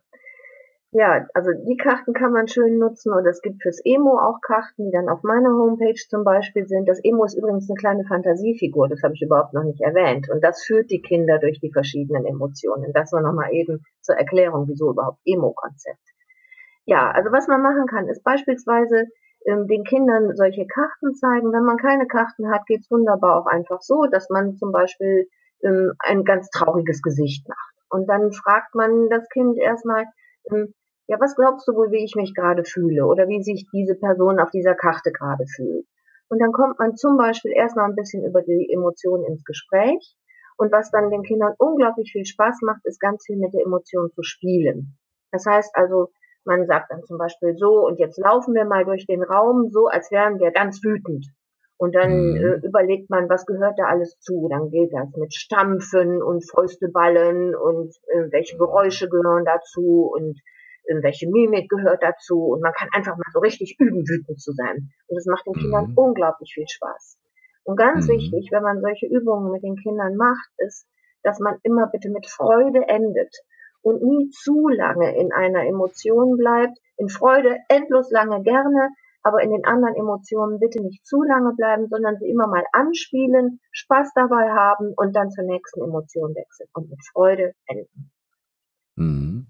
Ja, 0.95 1.27
also 1.33 1.53
die 1.67 1.79
Karten 1.79 2.13
kann 2.13 2.33
man 2.33 2.49
schön 2.49 2.79
nutzen 2.79 3.15
und 3.15 3.25
es 3.25 3.41
gibt 3.41 3.63
fürs 3.63 3.81
Emo 3.83 4.19
auch 4.19 4.43
Karten, 4.43 4.85
die 4.85 4.91
dann 4.91 5.09
auf 5.09 5.23
meiner 5.23 5.49
Homepage 5.49 5.97
zum 6.11 6.23
Beispiel 6.23 6.69
sind. 6.69 6.87
Das 6.87 7.03
Emo 7.03 7.25
ist 7.25 7.35
übrigens 7.35 7.67
eine 7.71 7.79
kleine 7.79 8.05
Fantasiefigur, 8.05 8.91
das 8.91 9.03
habe 9.03 9.15
ich 9.15 9.23
überhaupt 9.23 9.55
noch 9.55 9.65
nicht 9.65 9.81
erwähnt. 9.81 10.29
Und 10.29 10.45
das 10.45 10.63
führt 10.63 10.91
die 10.91 11.01
Kinder 11.01 11.39
durch 11.39 11.61
die 11.61 11.73
verschiedenen 11.73 12.27
Emotionen. 12.27 12.93
Das 12.93 13.11
war 13.11 13.23
nochmal 13.23 13.55
eben 13.55 13.87
zur 14.03 14.17
Erklärung, 14.17 14.69
wieso 14.69 14.91
überhaupt 14.91 15.19
Emo-Konzept. 15.25 16.05
Ja, 16.85 17.11
also 17.11 17.33
was 17.33 17.49
man 17.49 17.63
machen 17.63 17.87
kann, 17.87 18.09
ist 18.09 18.23
beispielsweise 18.23 19.07
ähm, 19.47 19.67
den 19.69 19.85
Kindern 19.85 20.37
solche 20.37 20.67
Karten 20.67 21.15
zeigen. 21.15 21.55
Wenn 21.55 21.65
man 21.65 21.79
keine 21.79 22.07
Karten 22.07 22.53
hat, 22.53 22.67
geht's 22.67 22.91
wunderbar 22.91 23.41
auch 23.41 23.47
einfach 23.47 23.81
so, 23.81 24.05
dass 24.13 24.29
man 24.29 24.57
zum 24.57 24.73
Beispiel 24.73 25.27
ähm, 25.65 25.95
ein 26.01 26.25
ganz 26.25 26.51
trauriges 26.51 27.01
Gesicht 27.01 27.49
macht. 27.49 27.77
Und 27.89 28.09
dann 28.11 28.31
fragt 28.33 28.75
man 28.75 29.09
das 29.09 29.27
Kind 29.31 29.57
erstmal, 29.57 30.05
ähm, 30.51 30.75
ja, 31.13 31.21
was 31.21 31.37
glaubst 31.37 31.69
du 31.69 31.75
wohl, 31.75 31.91
wie 31.91 32.05
ich 32.05 32.15
mich 32.17 32.35
gerade 32.35 32.65
fühle 32.65 33.05
oder 33.05 33.29
wie 33.29 33.43
sich 33.43 33.69
diese 33.71 33.95
Person 33.95 34.41
auf 34.41 34.51
dieser 34.51 34.75
Karte 34.75 35.13
gerade 35.13 35.45
fühlt? 35.47 35.85
Und 36.31 36.39
dann 36.41 36.53
kommt 36.53 36.79
man 36.79 36.97
zum 36.97 37.19
Beispiel 37.19 37.53
erstmal 37.53 37.85
ein 37.91 37.95
bisschen 37.95 38.25
über 38.25 38.41
die 38.41 38.71
Emotionen 38.73 39.25
ins 39.25 39.45
Gespräch. 39.45 40.17
Und 40.57 40.73
was 40.73 40.91
dann 40.91 41.11
den 41.11 41.23
Kindern 41.23 41.53
unglaublich 41.59 42.13
viel 42.13 42.25
Spaß 42.25 42.61
macht, 42.63 42.81
ist 42.85 42.99
ganz 42.99 43.27
viel 43.27 43.37
mit 43.37 43.53
der 43.53 43.61
Emotion 43.61 44.11
zu 44.15 44.23
spielen. 44.23 44.97
Das 45.33 45.45
heißt 45.45 45.73
also, 45.75 46.09
man 46.47 46.67
sagt 46.67 46.91
dann 46.91 47.05
zum 47.05 47.19
Beispiel 47.19 47.57
so, 47.59 47.87
und 47.87 47.99
jetzt 47.99 48.19
laufen 48.19 48.55
wir 48.55 48.65
mal 48.65 48.87
durch 48.87 49.05
den 49.05 49.23
Raum, 49.23 49.69
so 49.71 49.89
als 49.89 50.11
wären 50.11 50.39
wir 50.41 50.51
ganz 50.51 50.83
wütend. 50.83 51.27
Und 51.77 51.95
dann 51.95 52.31
mhm. 52.31 52.37
äh, 52.37 52.67
überlegt 52.67 53.11
man, 53.11 53.29
was 53.29 53.45
gehört 53.45 53.79
da 53.79 53.85
alles 53.85 54.19
zu. 54.19 54.49
Dann 54.49 54.71
geht 54.71 54.95
das 54.95 55.15
mit 55.17 55.35
Stampfen 55.35 56.23
und 56.23 56.49
Fäusteballen 56.51 57.55
und 57.55 57.95
äh, 58.07 58.31
welche 58.31 58.57
Geräusche 58.57 59.11
gehören 59.11 59.45
dazu 59.45 60.11
und 60.11 60.41
welche 61.03 61.29
Mimik 61.29 61.69
gehört 61.69 62.03
dazu 62.03 62.39
und 62.53 62.61
man 62.61 62.73
kann 62.73 62.89
einfach 62.93 63.17
mal 63.17 63.31
so 63.33 63.41
richtig 63.41 63.77
üben, 63.79 64.07
wütend 64.09 64.41
zu 64.41 64.53
sein. 64.53 64.91
Und 65.07 65.17
das 65.17 65.27
macht 65.27 65.47
den 65.47 65.55
Kindern 65.55 65.91
mhm. 65.91 65.99
unglaublich 65.99 66.53
viel 66.55 66.69
Spaß. 66.69 67.19
Und 67.65 67.77
ganz 67.77 68.07
mhm. 68.07 68.13
wichtig, 68.13 68.49
wenn 68.51 68.63
man 68.63 68.81
solche 68.81 69.07
Übungen 69.07 69.53
mit 69.53 69.63
den 69.63 69.77
Kindern 69.77 70.17
macht, 70.17 70.51
ist, 70.59 70.87
dass 71.23 71.39
man 71.39 71.59
immer 71.63 71.87
bitte 71.87 72.11
mit 72.11 72.27
Freude 72.29 72.83
endet 72.89 73.35
und 73.83 74.03
nie 74.03 74.31
zu 74.31 74.69
lange 74.69 75.17
in 75.17 75.33
einer 75.33 75.65
Emotion 75.67 76.37
bleibt. 76.37 76.79
In 76.97 77.09
Freude 77.09 77.59
endlos 77.69 78.11
lange 78.11 78.43
gerne, 78.43 78.91
aber 79.23 79.43
in 79.43 79.51
den 79.51 79.65
anderen 79.65 79.95
Emotionen 79.95 80.59
bitte 80.59 80.83
nicht 80.83 81.07
zu 81.07 81.23
lange 81.23 81.53
bleiben, 81.55 81.89
sondern 81.89 82.17
sie 82.19 82.29
immer 82.29 82.49
mal 82.49 82.65
anspielen, 82.73 83.61
Spaß 83.71 84.13
dabei 84.15 84.51
haben 84.51 84.93
und 84.97 85.15
dann 85.15 85.31
zur 85.31 85.45
nächsten 85.45 85.83
Emotion 85.83 86.35
wechseln 86.35 86.69
und 86.75 86.91
mit 86.91 86.99
Freude 87.13 87.55
enden. 87.67 88.11
Mhm. 88.97 89.47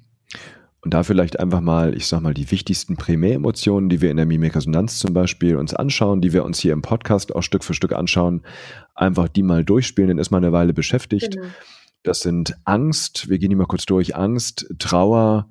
Und 0.84 0.94
da 0.94 1.04
vielleicht 1.04 1.38
einfach 1.38 1.60
mal, 1.60 1.96
ich 1.96 2.08
sag 2.08 2.22
mal, 2.22 2.34
die 2.34 2.50
wichtigsten 2.50 2.96
Primäremotionen, 2.96 3.88
die 3.88 4.00
wir 4.00 4.10
in 4.10 4.16
der 4.16 4.26
Mimikresonanz 4.26 4.98
zum 4.98 5.14
Beispiel 5.14 5.56
uns 5.56 5.74
anschauen, 5.74 6.20
die 6.20 6.32
wir 6.32 6.44
uns 6.44 6.58
hier 6.58 6.72
im 6.72 6.82
Podcast 6.82 7.34
auch 7.34 7.42
Stück 7.42 7.62
für 7.62 7.74
Stück 7.74 7.92
anschauen, 7.92 8.42
einfach 8.94 9.28
die 9.28 9.44
mal 9.44 9.64
durchspielen, 9.64 10.08
dann 10.08 10.18
ist 10.18 10.32
man 10.32 10.42
eine 10.42 10.52
Weile 10.52 10.74
beschäftigt. 10.74 11.36
Genau. 11.36 11.46
Das 12.02 12.20
sind 12.20 12.56
Angst, 12.64 13.28
wir 13.28 13.38
gehen 13.38 13.50
die 13.50 13.56
mal 13.56 13.66
kurz 13.66 13.86
durch, 13.86 14.16
Angst, 14.16 14.66
Trauer, 14.80 15.48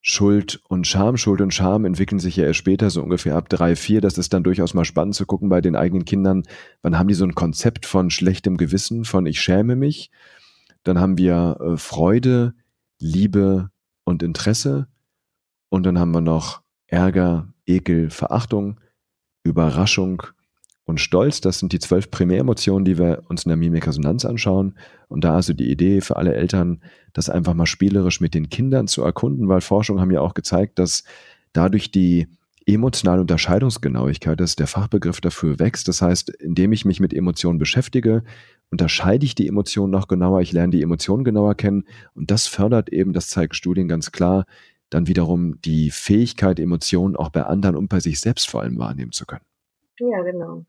Schuld 0.00 0.60
und 0.68 0.86
Scham. 0.86 1.18
Schuld 1.18 1.42
und 1.42 1.52
Scham 1.52 1.84
entwickeln 1.84 2.18
sich 2.18 2.36
ja 2.36 2.44
erst 2.44 2.58
später, 2.58 2.88
so 2.88 3.02
ungefähr 3.02 3.36
ab 3.36 3.50
drei, 3.50 3.76
vier. 3.76 4.00
Das 4.00 4.16
ist 4.16 4.32
dann 4.32 4.42
durchaus 4.42 4.72
mal 4.74 4.84
spannend 4.84 5.14
zu 5.14 5.26
gucken 5.26 5.50
bei 5.50 5.60
den 5.60 5.76
eigenen 5.76 6.06
Kindern. 6.06 6.44
Wann 6.80 6.98
haben 6.98 7.08
die 7.08 7.14
so 7.14 7.24
ein 7.24 7.34
Konzept 7.34 7.84
von 7.84 8.10
schlechtem 8.10 8.56
Gewissen, 8.56 9.04
von 9.04 9.26
ich 9.26 9.40
schäme 9.40 9.76
mich? 9.76 10.10
Dann 10.82 10.98
haben 10.98 11.18
wir 11.18 11.58
äh, 11.60 11.76
Freude, 11.76 12.54
Liebe, 12.98 13.70
und 14.12 14.22
Interesse. 14.22 14.86
Und 15.68 15.84
dann 15.84 15.98
haben 15.98 16.12
wir 16.12 16.20
noch 16.20 16.62
Ärger, 16.86 17.48
Ekel, 17.66 18.10
Verachtung, 18.10 18.78
Überraschung 19.42 20.22
und 20.84 21.00
Stolz. 21.00 21.40
Das 21.40 21.58
sind 21.58 21.72
die 21.72 21.78
zwölf 21.78 22.10
Primäremotionen, 22.10 22.84
die 22.84 22.98
wir 22.98 23.22
uns 23.28 23.44
in 23.44 23.48
der 23.48 23.56
Mimikresonanz 23.56 24.24
anschauen. 24.24 24.76
Und 25.08 25.24
da 25.24 25.34
also 25.34 25.52
die 25.52 25.70
Idee 25.70 26.00
für 26.00 26.16
alle 26.16 26.34
Eltern, 26.34 26.82
das 27.12 27.30
einfach 27.30 27.54
mal 27.54 27.66
spielerisch 27.66 28.20
mit 28.20 28.34
den 28.34 28.50
Kindern 28.50 28.86
zu 28.86 29.02
erkunden, 29.02 29.48
weil 29.48 29.60
Forschungen 29.60 30.00
haben 30.00 30.10
ja 30.10 30.20
auch 30.20 30.34
gezeigt, 30.34 30.78
dass 30.78 31.04
dadurch 31.52 31.90
die 31.90 32.28
emotionale 32.66 33.20
Unterscheidungsgenauigkeit, 33.20 34.38
das 34.38 34.50
ist 34.50 34.58
der 34.60 34.66
Fachbegriff 34.66 35.20
dafür, 35.20 35.58
wächst. 35.58 35.88
Das 35.88 36.02
heißt, 36.02 36.30
indem 36.30 36.72
ich 36.72 36.84
mich 36.84 37.00
mit 37.00 37.12
Emotionen 37.12 37.58
beschäftige, 37.58 38.22
unterscheide 38.72 39.24
ich 39.24 39.36
die 39.36 39.46
Emotionen 39.46 39.92
noch 39.92 40.08
genauer, 40.08 40.40
ich 40.40 40.52
lerne 40.52 40.70
die 40.70 40.82
Emotionen 40.82 41.24
genauer 41.24 41.54
kennen 41.54 41.84
und 42.14 42.30
das 42.30 42.48
fördert 42.48 42.88
eben, 42.88 43.12
das 43.12 43.28
zeigen 43.28 43.54
Studien 43.54 43.86
ganz 43.86 44.10
klar, 44.10 44.46
dann 44.90 45.06
wiederum 45.06 45.60
die 45.60 45.90
Fähigkeit, 45.90 46.58
Emotionen 46.58 47.14
auch 47.14 47.28
bei 47.28 47.42
anderen 47.42 47.76
und 47.76 47.88
bei 47.88 48.00
sich 48.00 48.20
selbst 48.20 48.50
vor 48.50 48.62
allem 48.62 48.78
wahrnehmen 48.78 49.12
zu 49.12 49.26
können. 49.26 49.44
Ja, 49.98 50.22
genau. 50.22 50.64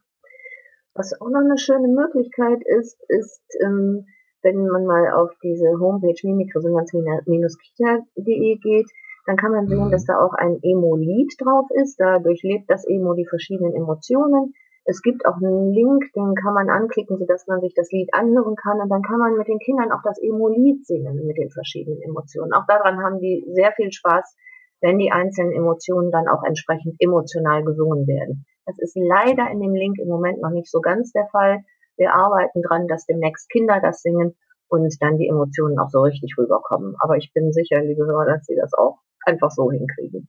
Was 0.94 1.20
auch 1.20 1.30
noch 1.30 1.40
eine 1.40 1.58
schöne 1.58 1.88
Möglichkeit 1.88 2.62
ist, 2.66 3.00
ist, 3.08 3.42
ähm, 3.64 4.06
wenn 4.44 4.68
man 4.68 4.86
mal 4.86 5.12
auf 5.14 5.32
diese 5.42 5.80
Homepage 5.80 6.20
mimikresonanz-kita.de 6.22 8.58
geht, 8.58 8.92
dann 9.26 9.38
kann 9.38 9.54
man 9.54 9.68
sehen, 9.68 9.90
dass 9.90 10.04
mhm. 10.04 10.08
da 10.08 10.20
auch 10.20 10.34
ein 10.34 10.60
Emo-Lied 10.62 11.34
drauf 11.40 11.68
ist. 11.82 11.98
Da 12.00 12.20
durchlebt 12.20 12.70
das 12.70 12.86
Emo 12.86 13.14
die 13.14 13.26
verschiedenen 13.26 13.74
Emotionen. 13.74 14.54
Es 14.86 15.02
gibt 15.02 15.26
auch 15.26 15.38
einen 15.38 15.72
Link, 15.72 16.12
den 16.14 16.36
kann 16.36 16.54
man 16.54 16.70
anklicken, 16.70 17.18
sodass 17.18 17.48
man 17.48 17.62
sich 17.62 17.74
das 17.74 17.90
Lied 17.92 18.14
anhören 18.14 18.56
kann. 18.56 18.82
Und 18.82 18.90
dann 18.90 19.02
kann 19.02 19.18
man 19.18 19.38
mit 19.38 19.48
den 19.48 19.60
Kindern 19.60 19.92
auch 19.92 20.02
das 20.04 20.22
Emo-Lied 20.22 20.86
singen 20.86 21.26
mit 21.26 21.38
den 21.38 21.52
verschiedenen 21.52 22.02
Emotionen. 22.02 22.52
Auch 22.54 22.66
daran 22.68 23.02
haben 23.02 23.20
die 23.20 23.46
sehr 23.54 23.72
viel 23.74 23.92
Spaß, 23.92 24.36
wenn 24.82 25.00
die 25.00 25.12
einzelnen 25.12 25.54
Emotionen 25.54 26.12
dann 26.12 26.28
auch 26.28 26.44
entsprechend 26.44 26.96
emotional 27.00 27.64
gesungen 27.64 28.06
werden. 28.08 28.46
Das 28.66 28.78
ist 28.80 28.98
leider 28.98 29.50
in 29.52 29.62
dem 29.62 29.74
Link 29.74 29.98
im 30.00 30.10
Moment 30.10 30.42
noch 30.42 30.52
nicht 30.52 30.70
so 30.70 30.82
ganz 30.82 31.12
der 31.14 31.28
Fall. 31.32 31.64
Wir 31.96 32.14
arbeiten 32.14 32.62
dran, 32.62 32.88
dass 32.88 33.06
demnächst 33.06 33.50
Kinder 33.50 33.80
das 33.82 34.02
singen 34.02 34.36
und 34.68 34.94
dann 35.00 35.18
die 35.18 35.28
Emotionen 35.28 35.80
auch 35.80 35.90
so 35.90 36.02
richtig 36.02 36.36
rüberkommen. 36.38 36.96
Aber 37.00 37.16
ich 37.16 37.32
bin 37.34 37.54
sicher, 37.54 37.82
liebe 37.82 38.06
Hörer, 38.06 38.26
dass 38.26 38.46
sie 38.46 38.56
das 38.56 38.74
auch 38.74 39.00
einfach 39.26 39.52
so 39.52 39.72
hinkriegen. 39.72 40.28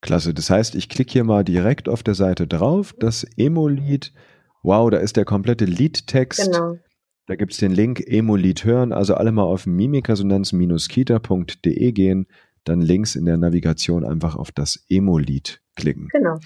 Klasse. 0.00 0.34
Das 0.34 0.50
heißt, 0.50 0.74
ich 0.74 0.88
klicke 0.88 1.12
hier 1.12 1.24
mal 1.24 1.44
direkt 1.44 1.88
auf 1.88 2.02
der 2.02 2.14
Seite 2.14 2.46
drauf, 2.46 2.94
das 2.98 3.24
Emo-Lied. 3.36 4.12
Wow, 4.62 4.90
da 4.90 4.98
ist 4.98 5.16
der 5.16 5.24
komplette 5.24 5.64
Liedtext. 5.64 6.44
Genau. 6.44 6.76
Da 7.26 7.36
gibt 7.36 7.52
es 7.52 7.58
den 7.58 7.72
Link 7.72 8.02
Emo-Lied 8.06 8.64
hören. 8.64 8.92
Also 8.92 9.14
alle 9.14 9.32
mal 9.32 9.42
auf 9.42 9.66
mimikresonanz-kita.de 9.66 11.92
gehen, 11.92 12.26
dann 12.64 12.80
links 12.80 13.16
in 13.16 13.24
der 13.24 13.36
Navigation 13.36 14.04
einfach 14.04 14.36
auf 14.36 14.52
das 14.52 14.84
Emo-Lied 14.88 15.60
klicken. 15.74 16.08
Genau. 16.12 16.38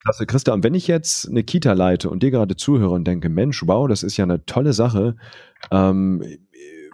Klasse, 0.00 0.26
Christa. 0.26 0.52
Und 0.52 0.64
wenn 0.64 0.74
ich 0.74 0.88
jetzt 0.88 1.28
eine 1.28 1.42
Kita 1.42 1.72
leite 1.72 2.10
und 2.10 2.22
dir 2.22 2.30
gerade 2.30 2.56
zuhöre 2.56 2.90
und 2.90 3.06
denke, 3.06 3.28
Mensch, 3.28 3.66
wow, 3.66 3.88
das 3.88 4.02
ist 4.02 4.16
ja 4.16 4.24
eine 4.24 4.44
tolle 4.46 4.72
Sache. 4.72 5.16
Ähm, 5.70 6.22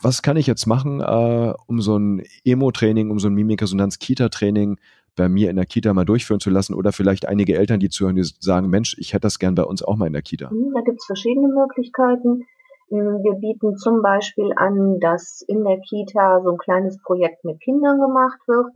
was 0.01 0.23
kann 0.23 0.37
ich 0.37 0.47
jetzt 0.47 0.67
machen, 0.67 1.01
äh, 1.01 1.53
um 1.67 1.81
so 1.81 1.97
ein 1.97 2.23
Emo-Training, 2.45 3.11
um 3.11 3.19
so 3.19 3.29
ein 3.29 3.35
Mimikresonanz-Kita-Training 3.35 4.79
bei 5.17 5.29
mir 5.29 5.51
in 5.51 5.57
der 5.57 5.67
Kita 5.67 5.93
mal 5.93 6.05
durchführen 6.05 6.41
zu 6.41 6.51
lassen 6.51 6.75
oder 6.75 6.93
vielleicht 6.93 7.29
einige 7.29 7.57
Eltern, 7.57 7.81
die 7.81 7.89
zuhören, 7.89 8.17
die 8.17 8.25
sagen, 8.25 8.69
Mensch, 8.69 8.97
ich 8.99 9.13
hätte 9.13 9.23
das 9.23 9.39
gern 9.39 9.55
bei 9.55 9.65
uns 9.65 9.83
auch 9.83 9.97
mal 9.97 10.07
in 10.07 10.13
der 10.13 10.23
Kita. 10.23 10.51
Mhm, 10.51 10.73
da 10.75 10.81
gibt 10.81 11.01
es 11.01 11.07
verschiedene 11.07 11.49
Möglichkeiten. 11.49 12.47
Mhm, 12.91 13.23
wir 13.23 13.35
bieten 13.35 13.77
zum 13.77 14.03
Beispiel 14.03 14.53
an, 14.57 15.01
dass 15.01 15.45
in 15.47 15.65
der 15.65 15.81
Kita 15.81 16.41
so 16.43 16.51
ein 16.53 16.59
kleines 16.59 17.01
Projekt 17.03 17.45
mit 17.45 17.61
Kindern 17.61 18.01
gemacht 18.01 18.41
wird. 18.47 18.67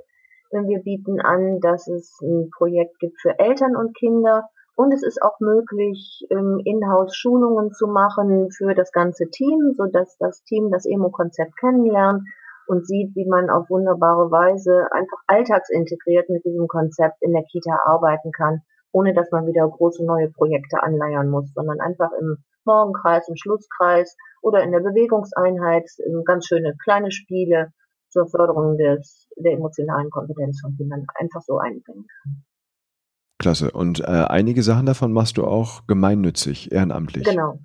Wir 0.52 0.78
bieten 0.78 1.20
an, 1.20 1.60
dass 1.60 1.88
es 1.88 2.20
ein 2.22 2.50
Projekt 2.56 2.98
gibt 3.00 3.20
für 3.20 3.38
Eltern 3.38 3.74
und 3.74 3.96
Kinder. 3.96 4.48
Und 4.76 4.92
es 4.92 5.02
ist 5.02 5.20
auch 5.22 5.40
möglich, 5.40 6.24
ähm, 6.30 6.60
Inhouse-Schulungen 6.64 7.72
zu 7.72 7.86
machen 7.86 8.50
für 8.50 8.74
das 8.74 8.92
ganze 8.92 9.28
Team, 9.30 9.74
so 9.76 9.86
dass 9.86 10.16
das 10.18 10.44
Team 10.44 10.70
das 10.70 10.84
Emo-Konzept 10.84 11.56
kennenlernt 11.58 12.22
und 12.66 12.86
sieht, 12.86 13.14
wie 13.14 13.26
man 13.26 13.50
auf 13.50 13.68
wunderbare 13.70 14.30
Weise 14.30 14.86
einfach 14.92 15.18
alltagsintegriert 15.26 16.28
mit 16.28 16.44
diesem 16.44 16.68
Konzept 16.68 17.16
in 17.20 17.32
der 17.32 17.44
Kita 17.44 17.78
arbeiten 17.84 18.32
kann, 18.32 18.60
ohne 18.92 19.14
dass 19.14 19.30
man 19.30 19.46
wieder 19.46 19.68
große 19.68 20.04
neue 20.04 20.30
Projekte 20.30 20.82
anleiern 20.82 21.28
muss, 21.28 21.52
sondern 21.54 21.80
einfach 21.80 22.10
im 22.20 22.38
Morgenkreis, 22.64 23.28
im 23.28 23.36
Schlusskreis 23.36 24.16
oder 24.42 24.62
in 24.62 24.72
der 24.72 24.80
Bewegungseinheit 24.80 25.88
ganz 26.24 26.46
schöne 26.46 26.74
kleine 26.82 27.10
Spiele 27.10 27.72
zur 28.08 28.26
Förderung 28.26 28.76
des, 28.76 29.28
der 29.36 29.52
emotionalen 29.52 30.10
Kompetenz 30.10 30.60
von 30.60 30.74
Kindern 30.76 31.06
einfach 31.14 31.42
so 31.42 31.58
einbringen 31.58 32.06
kann. 32.22 32.44
Klasse. 33.38 33.70
Und 33.70 34.00
äh, 34.00 34.04
einige 34.06 34.62
Sachen 34.62 34.86
davon 34.86 35.12
machst 35.12 35.36
du 35.36 35.44
auch 35.44 35.86
gemeinnützig, 35.86 36.72
ehrenamtlich. 36.72 37.24
Genau. 37.24 37.58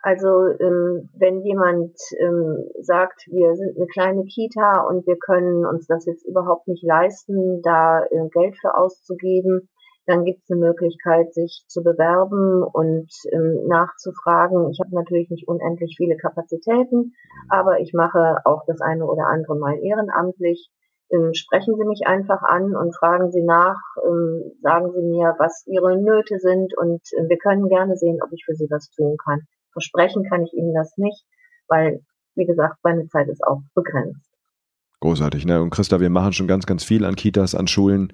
Also 0.00 0.28
ähm, 0.60 1.10
wenn 1.18 1.40
jemand 1.42 1.96
ähm, 2.20 2.64
sagt, 2.80 3.26
wir 3.30 3.56
sind 3.56 3.76
eine 3.76 3.86
kleine 3.86 4.24
Kita 4.24 4.86
und 4.88 5.06
wir 5.06 5.16
können 5.16 5.66
uns 5.66 5.86
das 5.86 6.06
jetzt 6.06 6.24
überhaupt 6.24 6.68
nicht 6.68 6.84
leisten, 6.84 7.62
da 7.62 8.04
äh, 8.04 8.28
Geld 8.32 8.56
für 8.60 8.76
auszugeben, 8.76 9.68
dann 10.08 10.24
gibt 10.24 10.42
es 10.42 10.50
eine 10.50 10.60
Möglichkeit, 10.60 11.34
sich 11.34 11.64
zu 11.68 11.82
bewerben 11.82 12.62
und 12.62 13.10
ähm, 13.30 13.66
nachzufragen. 13.66 14.70
Ich 14.70 14.80
habe 14.80 14.94
natürlich 14.94 15.28
nicht 15.30 15.46
unendlich 15.46 15.96
viele 15.98 16.16
Kapazitäten, 16.16 17.12
aber 17.50 17.80
ich 17.80 17.92
mache 17.92 18.38
auch 18.44 18.64
das 18.66 18.80
eine 18.80 19.04
oder 19.04 19.26
andere 19.26 19.56
mal 19.58 19.76
ehrenamtlich. 19.82 20.70
Ähm, 21.10 21.34
sprechen 21.34 21.74
Sie 21.76 21.84
mich 21.84 22.06
einfach 22.06 22.42
an 22.42 22.74
und 22.74 22.96
fragen 22.96 23.30
Sie 23.30 23.42
nach, 23.42 23.80
ähm, 24.06 24.52
sagen 24.62 24.92
Sie 24.92 25.02
mir, 25.02 25.34
was 25.38 25.64
Ihre 25.66 26.00
Nöte 26.00 26.38
sind 26.38 26.76
und 26.78 27.02
äh, 27.12 27.28
wir 27.28 27.36
können 27.38 27.68
gerne 27.68 27.96
sehen, 27.96 28.20
ob 28.22 28.32
ich 28.32 28.44
für 28.46 28.54
Sie 28.54 28.68
was 28.70 28.90
tun 28.90 29.16
kann. 29.22 29.46
Versprechen 29.78 30.24
kann 30.24 30.42
ich 30.42 30.52
Ihnen 30.52 30.74
das 30.74 30.96
nicht, 30.96 31.24
weil, 31.68 32.00
wie 32.34 32.46
gesagt, 32.46 32.78
meine 32.82 33.06
Zeit 33.06 33.28
ist 33.28 33.44
auch 33.44 33.62
begrenzt. 33.74 34.28
Großartig, 35.00 35.46
ne? 35.46 35.62
Und 35.62 35.70
Christa, 35.70 36.00
wir 36.00 36.10
machen 36.10 36.32
schon 36.32 36.48
ganz, 36.48 36.66
ganz 36.66 36.82
viel 36.82 37.04
an 37.04 37.14
Kitas, 37.14 37.54
an 37.54 37.68
Schulen. 37.68 38.12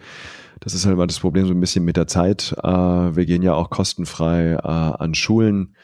Das 0.61 0.75
ist 0.75 0.85
halt 0.85 0.95
immer 0.95 1.07
das 1.07 1.21
Problem 1.21 1.47
so 1.47 1.55
ein 1.55 1.61
bisschen 1.61 1.85
mit 1.85 1.97
der 1.97 2.07
Zeit. 2.07 2.55
Äh, 2.63 2.69
wir 2.69 3.25
gehen 3.25 3.43
ja 3.43 3.55
auch 3.55 3.71
kostenfrei 3.71 4.53
äh, 4.53 4.59
an 4.63 5.15
Schulen 5.15 5.75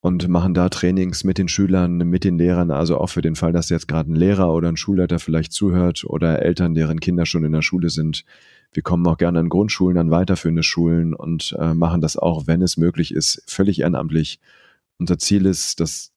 und 0.00 0.26
machen 0.26 0.52
da 0.52 0.68
Trainings 0.68 1.22
mit 1.22 1.38
den 1.38 1.46
Schülern, 1.46 1.98
mit 1.98 2.24
den 2.24 2.38
Lehrern. 2.38 2.72
Also 2.72 2.98
auch 2.98 3.08
für 3.08 3.22
den 3.22 3.36
Fall, 3.36 3.52
dass 3.52 3.68
jetzt 3.68 3.86
gerade 3.86 4.10
ein 4.10 4.16
Lehrer 4.16 4.52
oder 4.52 4.68
ein 4.68 4.76
Schulleiter 4.76 5.20
vielleicht 5.20 5.52
zuhört 5.52 6.02
oder 6.04 6.42
Eltern, 6.42 6.74
deren 6.74 6.98
Kinder 6.98 7.24
schon 7.24 7.44
in 7.44 7.52
der 7.52 7.62
Schule 7.62 7.90
sind. 7.90 8.24
Wir 8.72 8.82
kommen 8.82 9.06
auch 9.06 9.18
gerne 9.18 9.38
an 9.38 9.48
Grundschulen, 9.48 9.96
an 9.96 10.10
weiterführende 10.10 10.64
Schulen 10.64 11.14
und 11.14 11.54
äh, 11.60 11.72
machen 11.72 12.00
das 12.00 12.16
auch, 12.16 12.48
wenn 12.48 12.62
es 12.62 12.76
möglich 12.76 13.14
ist, 13.14 13.44
völlig 13.46 13.80
ehrenamtlich. 13.80 14.40
Unser 14.98 15.18
Ziel 15.18 15.46
ist, 15.46 15.80
dass 15.80 16.12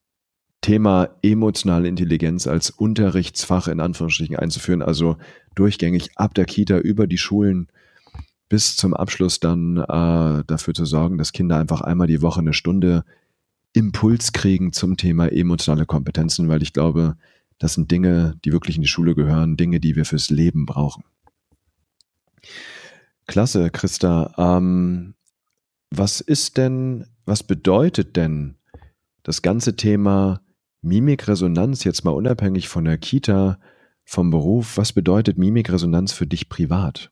Thema 0.62 1.10
emotionale 1.22 1.88
Intelligenz 1.88 2.48
als 2.48 2.70
Unterrichtsfach 2.70 3.68
in 3.68 3.80
Anführungsstrichen 3.80 4.36
einzuführen, 4.36 4.82
also 4.82 5.18
durchgängig 5.56 6.12
ab 6.16 6.34
der 6.34 6.46
Kita 6.46 6.78
über 6.78 7.08
die 7.08 7.18
Schulen 7.18 7.68
bis 8.50 8.76
zum 8.76 8.94
Abschluss 8.94 9.40
dann 9.40 9.78
äh, 9.78 10.44
dafür 10.46 10.74
zu 10.74 10.86
sorgen, 10.86 11.18
dass 11.18 11.32
Kinder 11.32 11.58
einfach 11.58 11.82
einmal 11.82 12.08
die 12.08 12.22
Woche 12.22 12.40
eine 12.40 12.54
Stunde 12.54 13.06
Impuls 13.74 14.34
kriegen 14.34 14.74
zum 14.74 14.98
Thema 14.98 15.32
emotionale 15.32 15.86
Kompetenzen, 15.86 16.50
weil 16.50 16.64
ich 16.64 16.74
glaube, 16.74 17.16
das 17.60 17.76
sind 17.76 17.92
Dinge, 17.92 18.36
die 18.44 18.52
wirklich 18.52 18.76
in 18.78 18.82
die 18.82 18.88
Schule 18.88 19.14
gehören, 19.16 19.58
Dinge, 19.58 19.80
die 19.80 19.96
wir 19.96 20.06
fürs 20.06 20.30
Leben 20.30 20.66
brauchen. 20.66 21.04
Klasse, 23.28 23.70
Christa. 23.70 24.34
Ähm, 24.38 25.14
was 25.92 26.20
ist 26.20 26.58
denn, 26.58 27.06
was 27.26 27.44
bedeutet 27.44 28.16
denn 28.16 28.56
das 29.24 29.42
ganze 29.42 29.76
Thema 29.76 30.42
Mimikresonanz 30.82 31.84
jetzt 31.84 32.04
mal 32.04 32.12
unabhängig 32.12 32.70
von 32.70 32.86
der 32.86 32.98
Kita, 32.98 33.60
vom 34.06 34.32
Beruf, 34.32 34.78
was 34.78 34.94
bedeutet 34.94 35.38
Mimikresonanz 35.38 36.14
für 36.14 36.26
dich 36.26 36.50
privat? 36.50 37.12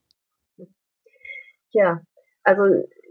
Ja, 1.72 2.02
also 2.44 2.64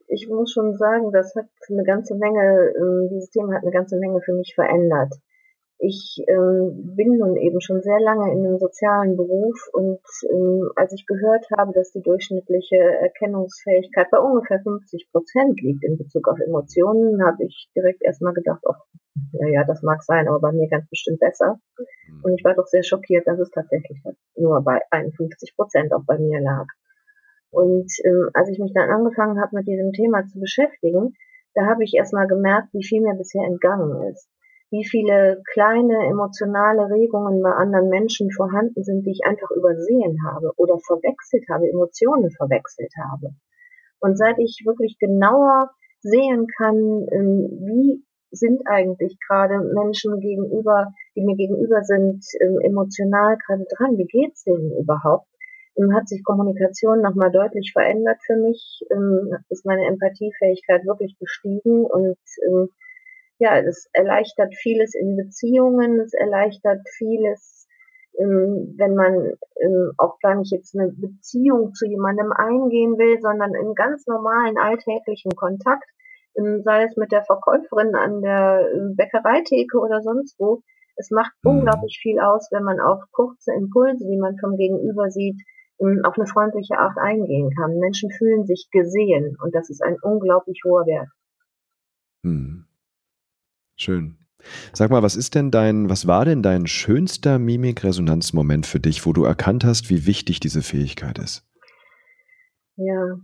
ich 0.09 0.29
muss 0.29 0.53
schon 0.53 0.75
sagen, 0.77 1.13
das 1.13 1.35
hat 1.37 1.47
eine 1.69 1.85
ganze 1.85 2.15
Menge, 2.15 2.73
ähm, 2.79 3.09
dieses 3.11 3.31
Thema 3.31 3.55
hat 3.55 3.63
eine 3.63 3.73
ganze 3.73 3.97
Menge 3.97 4.21
für 4.23 4.35
mich 4.35 4.55
verändert. 4.55 5.15
Ich 5.79 6.25
ähm, 6.27 6.95
bin 6.97 7.19
nun 7.19 7.37
eben 7.37 7.61
schon 7.61 7.83
sehr 7.83 8.01
lange 8.01 8.33
in 8.33 8.47
einem 8.47 8.59
sozialen 8.59 9.15
Beruf 9.17 9.69
und 9.75 10.01
ähm, 10.31 10.71
als 10.75 10.95
ich 10.95 11.05
gehört 11.07 11.47
habe, 11.59 11.75
dass 11.75 11.93
die 11.93 12.01
durchschnittliche 12.01 12.77
Erkennungsfähigkeit 12.77 14.07
bei 14.11 14.19
ungefähr 14.19 14.61
50 14.63 15.11
Prozent 15.13 15.61
liegt 15.61 15.85
in 15.85 15.99
Bezug 15.99 16.29
auf 16.29 16.39
Emotionen, 16.41 17.23
habe 17.23 17.45
ich 17.45 17.69
direkt 17.77 18.03
erstmal 18.03 18.33
gedacht, 18.33 18.63
ach, 18.67 18.81
ja, 19.33 19.49
ja, 19.49 19.65
das 19.65 19.83
mag 19.83 20.03
sein, 20.03 20.29
aber 20.29 20.41
bei 20.41 20.53
mir 20.53 20.67
ganz 20.69 20.89
bestimmt 20.89 21.21
besser. 21.21 21.61
Mhm. 22.09 22.25
Und 22.25 22.39
ich 22.39 22.45
war 22.45 22.55
doch 22.55 22.67
sehr 22.67 22.83
schockiert, 22.83 23.27
dass 23.27 23.39
es 23.39 23.51
tatsächlich 23.51 24.01
nur 24.35 24.63
bei 24.63 24.81
51 24.91 25.57
Prozent 25.57 25.93
auch 25.93 26.05
bei 26.07 26.19
mir 26.19 26.41
lag. 26.41 26.67
Und 27.51 27.93
ähm, 28.05 28.31
als 28.33 28.49
ich 28.49 28.59
mich 28.59 28.73
dann 28.73 28.89
angefangen 28.89 29.41
habe, 29.43 29.57
mit 29.57 29.67
diesem 29.67 29.93
Thema 29.93 30.25
zu 30.27 30.41
beschäftigen, 30.41 31.15
da 31.55 31.67
habe 31.67 31.85
ich 31.85 31.93
erstmal 31.95 32.27
gemerkt, 32.27 32.69
wie 32.73 32.85
viel 32.85 33.03
mir 33.03 33.15
bisher 33.15 33.45
entgangen 33.45 34.11
ist 34.11 34.27
wie 34.71 34.85
viele 34.85 35.43
kleine 35.53 36.07
emotionale 36.11 36.91
Regungen 36.91 37.41
bei 37.43 37.51
anderen 37.51 37.89
Menschen 37.89 38.31
vorhanden 38.33 38.83
sind, 38.83 39.07
die 39.07 39.13
ich 39.13 39.21
einfach 39.25 39.51
übersehen 39.51 40.19
habe 40.27 40.53
oder 40.57 40.79
verwechselt 40.87 41.45
habe, 41.49 41.69
Emotionen 41.69 42.31
verwechselt 42.33 42.93
habe. 43.11 43.35
Und 44.01 44.19
seit 44.19 44.39
ich 44.39 44.63
wirklich 44.67 44.99
genauer 44.99 45.71
sehen 46.01 46.47
kann, 46.59 46.77
ähm, 47.13 47.49
wie 47.63 48.05
sind 48.31 48.63
eigentlich 48.67 49.17
gerade 49.27 49.61
Menschen 49.73 50.21
gegenüber, 50.21 50.93
die 51.15 51.23
mir 51.25 51.37
gegenüber 51.37 51.83
sind, 51.83 52.25
ähm, 52.41 52.59
emotional 52.61 53.39
gerade 53.47 53.65
dran, 53.77 53.97
wie 53.97 54.07
geht's 54.07 54.45
denen 54.45 54.73
überhaupt, 54.77 55.29
ähm, 55.79 55.95
hat 55.95 56.09
sich 56.09 56.25
Kommunikation 56.25 57.01
nochmal 57.01 57.31
deutlich 57.31 57.73
verändert 57.73 58.19
für 58.27 58.37
mich, 58.37 58.81
ist 59.49 59.65
meine 59.65 59.87
Empathiefähigkeit 59.87 60.85
wirklich 60.87 61.17
gestiegen? 61.19 61.85
Und 61.85 62.19
ja, 63.39 63.59
es 63.59 63.89
erleichtert 63.93 64.55
vieles 64.55 64.95
in 64.95 65.17
Beziehungen, 65.17 66.01
es 66.01 66.15
erleichtert 66.15 66.81
vieles, 66.97 67.67
ähm, 68.19 68.75
wenn 68.79 68.95
man 68.95 69.33
ähm, 69.61 69.93
auch 69.99 70.19
gar 70.21 70.37
nicht 70.37 70.53
jetzt 70.53 70.75
eine 70.75 70.91
Beziehung 70.93 71.75
zu 71.75 71.87
jemandem 71.87 72.33
eingehen 72.33 72.97
will, 72.99 73.21
sondern 73.21 73.55
in 73.55 73.75
ganz 73.75 74.07
normalen 74.07 74.57
alltäglichen 74.57 75.33
Kontakt, 75.33 75.89
ähm, 76.39 76.63
sei 76.65 76.85
es 76.85 76.97
mit 76.97 77.13
der 77.13 77.25
Verkäuferin 77.25 77.95
an 77.95 78.23
der 78.23 78.67
Bäckereitheke 78.97 79.79
oder 79.79 80.01
sonst 80.01 80.39
wo. 80.39 80.63
Es 80.97 81.11
macht 81.11 81.33
mhm. 81.43 81.59
unglaublich 81.59 81.99
viel 82.01 82.19
aus, 82.21 82.49
wenn 82.53 82.65
man 82.65 82.81
auf 82.81 83.03
kurze 83.13 83.53
Impulse, 83.53 84.07
die 84.09 84.17
man 84.19 84.39
vom 84.39 84.57
Gegenüber 84.57 85.11
sieht, 85.11 85.41
auf 85.79 86.17
eine 86.17 86.27
freundliche 86.27 86.79
Art 86.79 86.97
eingehen 86.97 87.51
kann. 87.55 87.79
Menschen 87.79 88.11
fühlen 88.11 88.47
sich 88.47 88.69
gesehen 88.73 89.37
und 89.43 89.55
das 89.55 89.69
ist 89.69 89.83
ein 89.83 89.99
unglaublich 90.01 90.63
hoher 90.65 90.87
Wert. 90.87 91.09
Mhm. 92.23 92.66
Schön. 93.77 94.17
Sag 94.73 94.91
mal, 94.91 95.03
was 95.03 95.17
ist 95.17 95.35
denn 95.35 95.51
dein, 95.51 95.91
was 95.91 96.07
war 96.07 96.25
denn 96.25 96.43
dein 96.43 96.67
schönster 96.67 97.39
Mimikresonanzmoment 97.39 98.67
für 98.67 98.81
dich, 98.81 99.05
wo 99.07 99.13
du 99.13 99.25
erkannt 99.25 99.65
hast, 99.65 99.91
wie 99.91 100.07
wichtig 100.07 100.41
diese 100.41 100.63
Fähigkeit 100.63 101.19
ist? 101.19 101.45
Ja, 102.77 103.17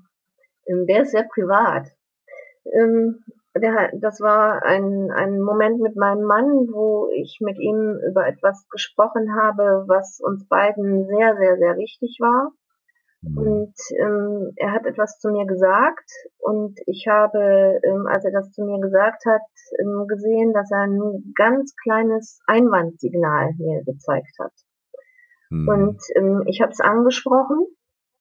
ähm, 0.66 0.86
der 0.86 1.02
ist 1.02 1.12
sehr 1.12 1.26
privat. 1.32 1.88
Ähm, 2.64 3.24
das 3.54 4.20
war 4.20 4.62
ein, 4.62 5.10
ein 5.10 5.40
Moment 5.40 5.80
mit 5.80 5.94
meinem 5.94 6.24
Mann, 6.24 6.68
wo 6.72 7.10
ich 7.14 7.38
mit 7.40 7.58
ihm 7.58 7.98
über 8.08 8.26
etwas 8.26 8.66
gesprochen 8.70 9.36
habe, 9.36 9.84
was 9.86 10.20
uns 10.20 10.48
beiden 10.48 11.06
sehr, 11.06 11.36
sehr, 11.36 11.58
sehr 11.58 11.76
wichtig 11.76 12.16
war. 12.20 12.52
Mhm. 13.22 13.38
Und 13.38 13.74
ähm, 13.98 14.52
er 14.56 14.72
hat 14.72 14.84
etwas 14.86 15.18
zu 15.18 15.30
mir 15.30 15.46
gesagt 15.46 16.10
und 16.38 16.78
ich 16.86 17.06
habe, 17.08 17.80
ähm, 17.84 18.06
als 18.06 18.24
er 18.24 18.32
das 18.32 18.50
zu 18.52 18.64
mir 18.64 18.80
gesagt 18.80 19.24
hat, 19.26 19.42
ähm, 19.78 20.06
gesehen, 20.08 20.52
dass 20.52 20.70
er 20.70 20.80
ein 20.80 21.32
ganz 21.36 21.74
kleines 21.82 22.40
Einwandsignal 22.46 23.52
mir 23.58 23.82
gezeigt 23.84 24.36
hat. 24.40 24.52
Mhm. 25.50 25.68
Und 25.68 26.02
ähm, 26.16 26.42
ich 26.46 26.60
habe 26.60 26.72
es 26.72 26.80
angesprochen 26.80 27.66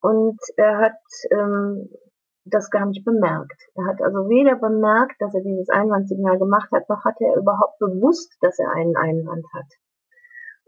und 0.02 0.40
er 0.58 0.78
hat 0.78 1.00
ähm, 1.32 1.90
das 2.46 2.70
gar 2.70 2.86
nicht 2.86 3.04
bemerkt. 3.04 3.60
Er 3.76 3.86
hat 3.86 4.02
also 4.02 4.30
weder 4.30 4.56
bemerkt, 4.56 5.16
dass 5.20 5.34
er 5.34 5.42
dieses 5.42 5.70
Einwandsignal 5.70 6.38
gemacht 6.38 6.70
hat, 6.72 6.90
noch 6.90 7.06
hat 7.06 7.16
er 7.20 7.38
überhaupt 7.38 7.80
bewusst, 7.80 8.36
dass 8.42 8.60
er 8.60 8.72
einen 8.72 8.96
Einwand 8.96 9.46
hat. 9.54 9.68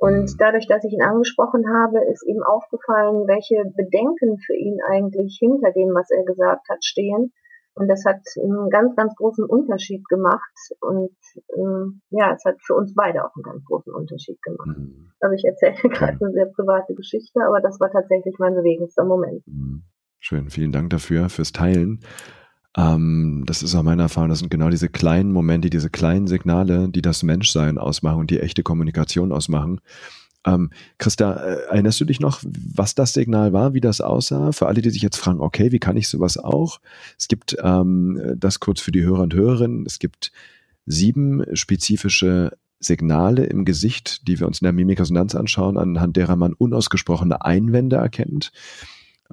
Und 0.04 0.36
dadurch, 0.42 0.68
dass 0.68 0.84
ich 0.84 0.92
ihn 0.92 1.02
angesprochen 1.02 1.64
habe, 1.66 2.04
ist 2.12 2.28
ihm 2.28 2.44
aufgefallen, 2.44 3.26
welche 3.26 3.64
Bedenken 3.74 4.38
für 4.38 4.54
ihn 4.54 4.80
eigentlich 4.86 5.38
hinter 5.40 5.72
dem, 5.72 5.96
was 5.96 6.10
er 6.12 6.26
gesagt 6.26 6.68
hat, 6.70 6.84
stehen. 6.84 7.32
Und 7.74 7.88
das 7.88 8.04
hat 8.04 8.20
einen 8.36 8.70
ganz, 8.70 8.98
ganz 8.98 9.16
großen 9.16 9.46
Unterschied 9.46 10.06
gemacht. 10.10 10.52
Und 10.82 11.16
ähm, 11.56 12.02
ja, 12.10 12.34
es 12.34 12.44
hat 12.44 12.58
für 12.62 12.76
uns 12.76 12.94
beide 12.94 13.24
auch 13.24 13.34
einen 13.34 13.44
ganz 13.44 13.64
großen 13.64 13.94
Unterschied 13.94 14.42
gemacht. 14.42 14.78
Mhm. 14.78 15.12
Also 15.22 15.36
ich 15.36 15.46
erzähle 15.46 15.76
gerade 15.96 16.18
eine 16.20 16.34
sehr 16.34 16.48
private 16.48 16.96
Geschichte, 16.96 17.40
aber 17.42 17.62
das 17.62 17.80
war 17.80 17.90
tatsächlich 17.90 18.36
mein 18.40 18.56
bewegendster 18.56 19.06
Moment. 19.06 19.48
Mhm. 19.48 19.84
Schön, 20.20 20.50
vielen 20.50 20.74
Dank 20.74 20.90
dafür, 20.90 21.30
fürs 21.30 21.54
Teilen. 21.54 22.02
Ähm, 22.76 23.44
das 23.46 23.62
ist 23.62 23.76
auch 23.76 23.84
meine 23.84 24.04
Erfahrung, 24.04 24.30
das 24.30 24.40
sind 24.40 24.50
genau 24.50 24.70
diese 24.70 24.90
kleinen 24.90 25.32
Momente, 25.32 25.70
diese 25.70 25.90
kleinen 25.90 26.28
Signale, 26.28 26.90
die 26.90 27.02
das 27.02 27.24
Menschsein 27.24 27.78
ausmachen 27.78 28.20
und 28.20 28.32
die 28.32 28.40
echte 28.40 28.64
Kommunikation 28.64 29.32
ausmachen. 29.32 29.80
Ähm, 30.46 30.72
Christa, 30.98 31.36
äh, 31.36 31.56
erinnerst 31.70 32.02
du 32.02 32.06
dich 32.06 32.20
noch, 32.20 32.42
was 32.44 32.96
das 32.96 33.14
Signal 33.14 33.54
war, 33.54 33.74
wie 33.74 33.82
das 33.82 34.02
aussah? 34.02 34.52
Für 34.52 34.68
alle, 34.68 34.82
die 34.82 34.90
sich 34.90 35.02
jetzt 35.02 35.18
fragen, 35.18 35.40
okay, 35.40 35.72
wie 35.72 35.80
kann 35.80 35.98
ich 35.98 36.10
sowas 36.10 36.38
auch? 36.38 36.80
Es 37.18 37.28
gibt 37.28 37.56
ähm, 37.62 38.36
das 38.38 38.60
kurz 38.60 38.82
für 38.82 38.92
die 38.92 39.04
Hörer 39.04 39.22
und 39.22 39.34
Hörerinnen, 39.34 39.86
es 39.86 40.00
gibt 40.00 40.32
sieben 40.86 41.44
spezifische 41.54 42.58
Signale 42.80 43.46
im 43.46 43.64
Gesicht, 43.64 44.28
die 44.28 44.40
wir 44.40 44.48
uns 44.48 44.60
in 44.60 44.66
der 44.66 44.74
Mimikresonanz 44.74 45.36
anschauen, 45.36 45.78
anhand 45.78 46.18
derer 46.18 46.36
man 46.36 46.54
unausgesprochene 46.54 47.46
Einwände 47.46 47.96
erkennt. 47.96 48.52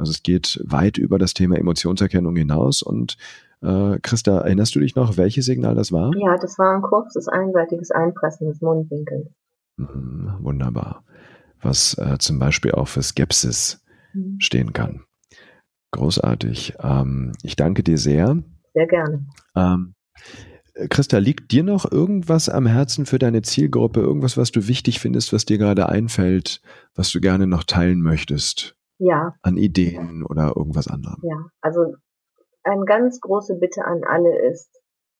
Also 0.00 0.12
es 0.12 0.22
geht 0.22 0.60
weit 0.64 0.96
über 0.96 1.18
das 1.18 1.34
Thema 1.34 1.58
Emotionserkennung 1.58 2.34
hinaus. 2.34 2.82
Und 2.82 3.18
äh, 3.62 3.98
Christa, 4.02 4.40
erinnerst 4.40 4.74
du 4.74 4.80
dich 4.80 4.96
noch, 4.96 5.18
welches 5.18 5.44
Signal 5.44 5.74
das 5.74 5.92
war? 5.92 6.10
Ja, 6.16 6.38
das 6.38 6.58
war 6.58 6.74
ein 6.74 6.82
kurzes, 6.82 7.28
einseitiges 7.28 7.90
Einpressen 7.90 8.48
des 8.48 8.62
Mundwinkels. 8.62 9.28
Mhm, 9.76 10.38
wunderbar. 10.40 11.04
Was 11.60 11.98
äh, 11.98 12.16
zum 12.18 12.38
Beispiel 12.38 12.72
auch 12.72 12.88
für 12.88 13.02
Skepsis 13.02 13.84
mhm. 14.14 14.40
stehen 14.40 14.72
kann. 14.72 15.04
Großartig. 15.90 16.76
Ähm, 16.82 17.32
ich 17.42 17.56
danke 17.56 17.82
dir 17.82 17.98
sehr. 17.98 18.42
Sehr 18.72 18.86
gerne. 18.86 19.26
Ähm, 19.54 19.94
Christa, 20.88 21.18
liegt 21.18 21.52
dir 21.52 21.62
noch 21.62 21.90
irgendwas 21.90 22.48
am 22.48 22.64
Herzen 22.64 23.04
für 23.04 23.18
deine 23.18 23.42
Zielgruppe? 23.42 24.00
Irgendwas, 24.00 24.38
was 24.38 24.50
du 24.50 24.66
wichtig 24.66 24.98
findest, 24.98 25.34
was 25.34 25.44
dir 25.44 25.58
gerade 25.58 25.90
einfällt, 25.90 26.62
was 26.94 27.10
du 27.10 27.20
gerne 27.20 27.46
noch 27.46 27.64
teilen 27.64 28.00
möchtest? 28.00 28.76
Ja. 29.00 29.34
An 29.42 29.56
Ideen 29.56 30.24
oder 30.28 30.52
irgendwas 30.54 30.86
anderem? 30.86 31.20
Ja, 31.22 31.38
also 31.62 31.94
eine 32.62 32.84
ganz 32.84 33.20
große 33.20 33.56
Bitte 33.56 33.84
an 33.84 34.02
alle 34.04 34.46
ist, 34.50 34.70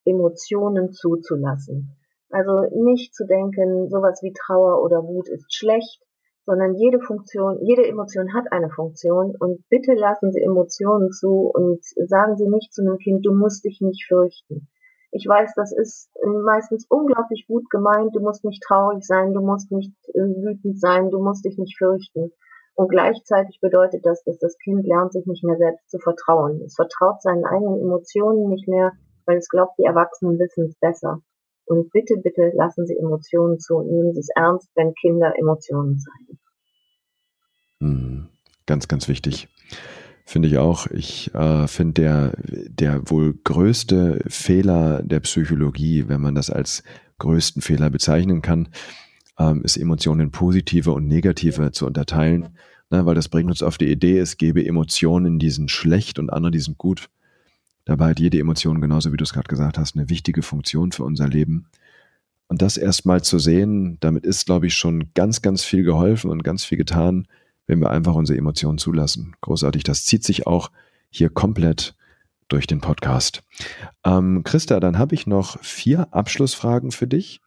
Emotionen 0.05 0.93
zuzulassen. 0.93 1.97
Also 2.29 2.67
nicht 2.75 3.15
zu 3.15 3.27
denken, 3.27 3.89
sowas 3.89 4.21
wie 4.23 4.35
Trauer 4.35 4.83
oder 4.83 5.03
Wut 5.03 5.29
ist 5.29 5.53
schlecht, 5.55 6.03
sondern 6.45 6.75
jede 6.75 7.01
Funktion, 7.01 7.59
jede 7.63 7.87
Emotion 7.87 8.35
hat 8.35 8.53
eine 8.53 8.69
Funktion 8.69 9.35
und 9.39 9.67
bitte 9.71 9.95
lassen 9.95 10.31
Sie 10.31 10.43
Emotionen 10.43 11.11
zu 11.11 11.51
und 11.53 11.83
sagen 12.07 12.37
Sie 12.37 12.49
nicht 12.49 12.75
zu 12.75 12.83
einem 12.83 12.99
Kind, 12.99 13.25
du 13.25 13.33
musst 13.33 13.65
dich 13.65 13.81
nicht 13.81 14.05
fürchten. 14.07 14.69
Ich 15.11 15.27
weiß, 15.27 15.55
das 15.57 15.73
ist 15.73 16.11
meistens 16.45 16.87
unglaublich 16.89 17.47
gut 17.49 17.69
gemeint, 17.71 18.15
du 18.15 18.21
musst 18.21 18.45
nicht 18.45 18.63
traurig 18.63 19.05
sein, 19.05 19.33
du 19.33 19.41
musst 19.41 19.73
nicht 19.73 19.95
äh, 20.09 20.21
wütend 20.21 20.79
sein, 20.79 21.11
du 21.11 21.21
musst 21.21 21.45
dich 21.45 21.59
nicht 21.59 21.79
fürchten. 21.79 22.33
Und 22.81 22.89
gleichzeitig 22.89 23.61
bedeutet 23.61 24.07
das, 24.07 24.25
dass 24.25 24.39
das 24.39 24.57
Kind 24.57 24.87
lernt, 24.87 25.13
sich 25.13 25.27
nicht 25.27 25.45
mehr 25.45 25.59
selbst 25.59 25.91
zu 25.91 25.99
vertrauen. 25.99 26.63
Es 26.65 26.77
vertraut 26.77 27.21
seinen 27.21 27.45
eigenen 27.45 27.79
Emotionen 27.79 28.49
nicht 28.49 28.67
mehr, 28.69 28.93
weil 29.27 29.37
es 29.37 29.51
glaubt, 29.51 29.79
die 29.79 29.85
Erwachsenen 29.85 30.39
wissen 30.39 30.65
es 30.65 30.79
besser. 30.81 31.21
Und 31.67 31.91
bitte, 31.93 32.15
bitte 32.25 32.51
lassen 32.55 32.87
Sie 32.87 32.97
Emotionen 32.97 33.59
zu 33.59 33.75
und 33.75 33.91
nehmen 33.91 34.15
Sie 34.15 34.21
es 34.21 34.31
ernst, 34.35 34.71
wenn 34.77 34.95
Kinder 34.95 35.31
Emotionen 35.39 35.99
zeigen. 35.99 36.39
Hm, 37.81 38.29
ganz, 38.65 38.89
ganz 38.89 39.09
wichtig. 39.09 39.49
Finde 40.25 40.49
ich 40.49 40.57
auch. 40.57 40.87
Ich 40.87 41.35
äh, 41.35 41.67
finde 41.67 42.01
der, 42.01 42.33
der 42.39 43.11
wohl 43.11 43.35
größte 43.45 44.21
Fehler 44.27 45.03
der 45.03 45.21
Psychologie, 45.21 46.09
wenn 46.09 46.23
man 46.23 46.35
das 46.35 46.49
als 46.49 46.83
größten 47.19 47.61
Fehler 47.61 47.91
bezeichnen 47.91 48.41
kann, 48.41 48.71
ähm, 49.41 49.63
ist 49.63 49.77
Emotionen 49.77 50.31
positive 50.31 50.93
und 50.93 51.09
negative 51.09 51.73
zu 51.73 51.87
unterteilen. 51.87 52.51
Ne, 52.91 53.07
weil 53.07 53.15
das 53.15 53.29
bringt 53.29 53.49
uns 53.49 53.63
auf 53.63 53.79
die 53.79 53.91
Idee, 53.91 54.19
es 54.19 54.37
gäbe 54.37 54.65
Emotionen, 54.65 55.39
die 55.39 55.51
sind 55.51 55.71
schlecht 55.71 56.19
und 56.19 56.31
andere, 56.31 56.51
die 56.51 56.59
sind 56.59 56.77
gut. 56.77 57.09
Dabei 57.85 58.11
hat 58.11 58.21
jede 58.21 58.39
Emotion, 58.39 58.81
genauso 58.81 59.13
wie 59.13 59.17
du 59.17 59.25
es 59.25 59.33
gerade 59.33 59.49
gesagt 59.49 59.79
hast, 59.79 59.97
eine 59.97 60.11
wichtige 60.11 60.43
Funktion 60.43 60.93
für 60.93 61.05
unser 61.05 61.29
Leben. 61.29 61.67
Und 62.49 62.63
das 62.63 62.77
erstmal 62.77 63.23
zu 63.23 63.39
sehen, 63.39 63.97
damit 64.01 64.25
ist, 64.27 64.47
glaube 64.47 64.67
ich, 64.67 64.75
schon 64.75 65.15
ganz, 65.15 65.41
ganz 65.41 65.63
viel 65.63 65.85
geholfen 65.85 66.31
und 66.31 66.43
ganz 66.43 66.65
viel 66.65 66.79
getan, 66.79 67.29
wenn 67.69 67.79
wir 67.79 67.91
einfach 67.91 68.17
unsere 68.17 68.37
Emotionen 68.37 68.79
zulassen. 68.79 69.37
Großartig. 69.41 69.85
Das 69.85 70.05
zieht 70.05 70.25
sich 70.25 70.49
auch 70.49 70.73
hier 71.11 71.31
komplett 71.31 71.95
durch 72.49 72.67
den 72.67 72.81
Podcast. 72.81 73.45
Ähm, 74.05 74.43
Christa, 74.43 74.81
dann 74.81 74.99
habe 74.99 75.15
ich 75.15 75.29
noch 75.29 75.63
vier 75.63 76.13
Abschlussfragen 76.13 76.91
für 76.91 77.07
dich. 77.07 77.41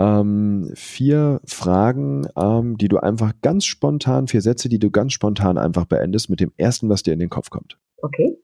Ähm, 0.00 0.72
vier 0.74 1.42
Fragen, 1.44 2.26
ähm, 2.34 2.78
die 2.78 2.88
du 2.88 2.96
einfach 2.96 3.34
ganz 3.42 3.66
spontan, 3.66 4.28
vier 4.28 4.40
Sätze, 4.40 4.70
die 4.70 4.78
du 4.78 4.90
ganz 4.90 5.12
spontan 5.12 5.58
einfach 5.58 5.84
beendest 5.84 6.30
mit 6.30 6.40
dem 6.40 6.54
ersten, 6.56 6.88
was 6.88 7.02
dir 7.02 7.12
in 7.12 7.18
den 7.18 7.28
Kopf 7.28 7.50
kommt. 7.50 7.78
Okay. 7.98 8.38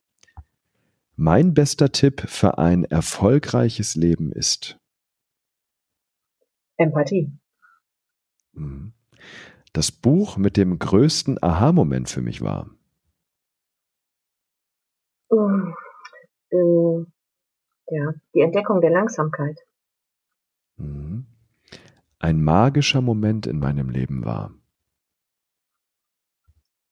Mein 1.17 1.55
bester 1.55 1.93
Tipp 1.93 2.21
für 2.29 2.59
ein 2.59 2.85
erfolgreiches 2.85 3.95
Leben 3.95 4.33
ist 4.33 4.79
Empathie. 6.77 7.33
Mhm. 8.53 8.93
Das 9.73 9.91
Buch 9.91 10.37
mit 10.37 10.59
dem 10.59 10.79
größten 10.79 11.43
Aha-Moment 11.43 12.11
für 12.11 12.21
mich 12.21 12.43
war. 12.43 12.69
Uh, 15.31 15.73
äh, 16.51 17.07
ja, 17.89 18.13
die 18.35 18.41
Entdeckung 18.41 18.83
der 18.83 18.91
Langsamkeit. 18.91 19.59
Mhm. 20.77 21.27
Ein 22.27 22.43
magischer 22.43 23.03
Moment 23.03 23.47
in 23.47 23.61
meinem 23.61 23.89
Leben 23.89 24.25
war. 24.25 24.53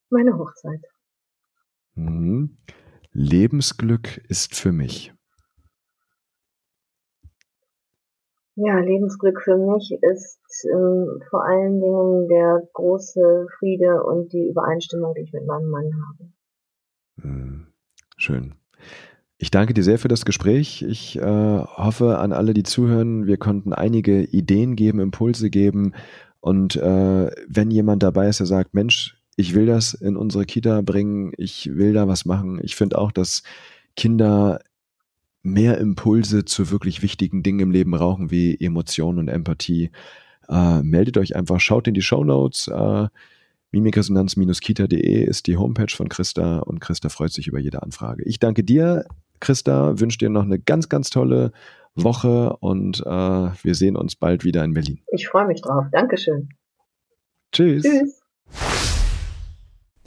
Meine 0.09 0.38
Hochzeit. 0.38 0.81
Mhm. 1.97 2.59
Lebensglück 3.11 4.18
ist 4.29 4.55
für 4.55 4.70
mich. 4.70 5.12
Ja, 8.55 8.79
Lebensglück 8.79 9.42
für 9.42 9.57
mich 9.57 9.99
ist 10.03 10.68
ähm, 10.73 11.20
vor 11.29 11.44
allen 11.44 11.81
Dingen 11.81 12.29
der 12.29 12.68
große 12.73 13.49
Friede 13.59 14.05
und 14.05 14.33
die 14.33 14.47
Übereinstimmung, 14.49 15.14
die 15.14 15.23
ich 15.23 15.33
mit 15.33 15.47
meinem 15.47 15.68
Mann 15.68 15.90
habe. 16.07 16.33
Hm, 17.23 17.66
schön. 18.16 18.55
Ich 19.44 19.50
danke 19.50 19.74
dir 19.74 19.85
sehr 19.85 19.98
für 19.98 20.09
das 20.09 20.24
Gespräch. 20.24 20.80
Ich 20.80 21.18
äh, 21.18 21.20
hoffe 21.20 22.16
an 22.16 22.33
alle, 22.33 22.54
die 22.54 22.62
zuhören, 22.62 23.26
wir 23.26 23.37
konnten 23.37 23.74
einige 23.74 24.22
Ideen 24.22 24.74
geben, 24.74 25.00
Impulse 25.00 25.50
geben. 25.50 25.92
Und 26.40 26.76
äh, 26.76 27.30
wenn 27.46 27.70
jemand 27.70 28.02
dabei 28.02 28.28
ist, 28.28 28.40
der 28.40 28.46
sagt, 28.46 28.72
Mensch, 28.72 29.18
ich 29.37 29.54
will 29.54 29.66
das 29.66 29.92
in 29.92 30.16
unsere 30.16 30.46
Kita 30.46 30.80
bringen, 30.80 31.33
ich 31.37 31.68
will 31.74 31.92
da 31.92 32.09
was 32.09 32.24
machen. 32.24 32.59
Ich 32.62 32.74
finde 32.74 32.96
auch, 32.96 33.12
dass 33.12 33.42
Kinder 33.96 34.61
mehr 35.42 35.76
Impulse 35.76 36.46
zu 36.46 36.70
wirklich 36.70 37.02
wichtigen 37.02 37.42
Dingen 37.42 37.61
im 37.61 37.70
Leben 37.70 37.90
brauchen, 37.90 38.30
wie 38.30 38.59
Emotionen 38.59 39.18
und 39.18 39.28
Empathie. 39.28 39.90
Äh, 40.48 40.83
meldet 40.83 41.18
euch 41.18 41.37
einfach, 41.37 41.61
schaut 41.61 41.87
in 41.87 41.92
die 41.92 42.00
Show 42.00 42.24
Notes. 42.24 42.68
Äh, 42.68 43.09
Mimikresonanz-kita.de 43.72 45.22
ist 45.22 45.46
die 45.48 45.59
Homepage 45.59 45.94
von 45.94 46.09
Christa 46.09 46.61
und 46.61 46.80
Christa 46.80 47.11
freut 47.11 47.33
sich 47.33 47.46
über 47.46 47.59
jede 47.59 47.83
Anfrage. 47.83 48.22
Ich 48.24 48.38
danke 48.38 48.64
dir, 48.64 49.04
Christa, 49.40 50.01
wünsche 50.01 50.18
dir 50.18 50.31
noch 50.31 50.44
eine 50.44 50.59
ganz, 50.59 50.88
ganz 50.88 51.11
tolle 51.11 51.53
Woche 51.94 52.57
und 52.57 53.01
äh, 53.01 53.09
wir 53.09 53.75
sehen 53.75 53.97
uns 53.97 54.16
bald 54.16 54.44
wieder 54.44 54.64
in 54.64 54.75
Berlin. 54.75 55.01
Ich 55.12 55.29
freue 55.29 55.47
mich 55.47 55.62
drauf. 55.62 55.85
Dankeschön. 55.92 56.49
Tschüss. 57.53 57.85
Tschüss. 57.85 58.20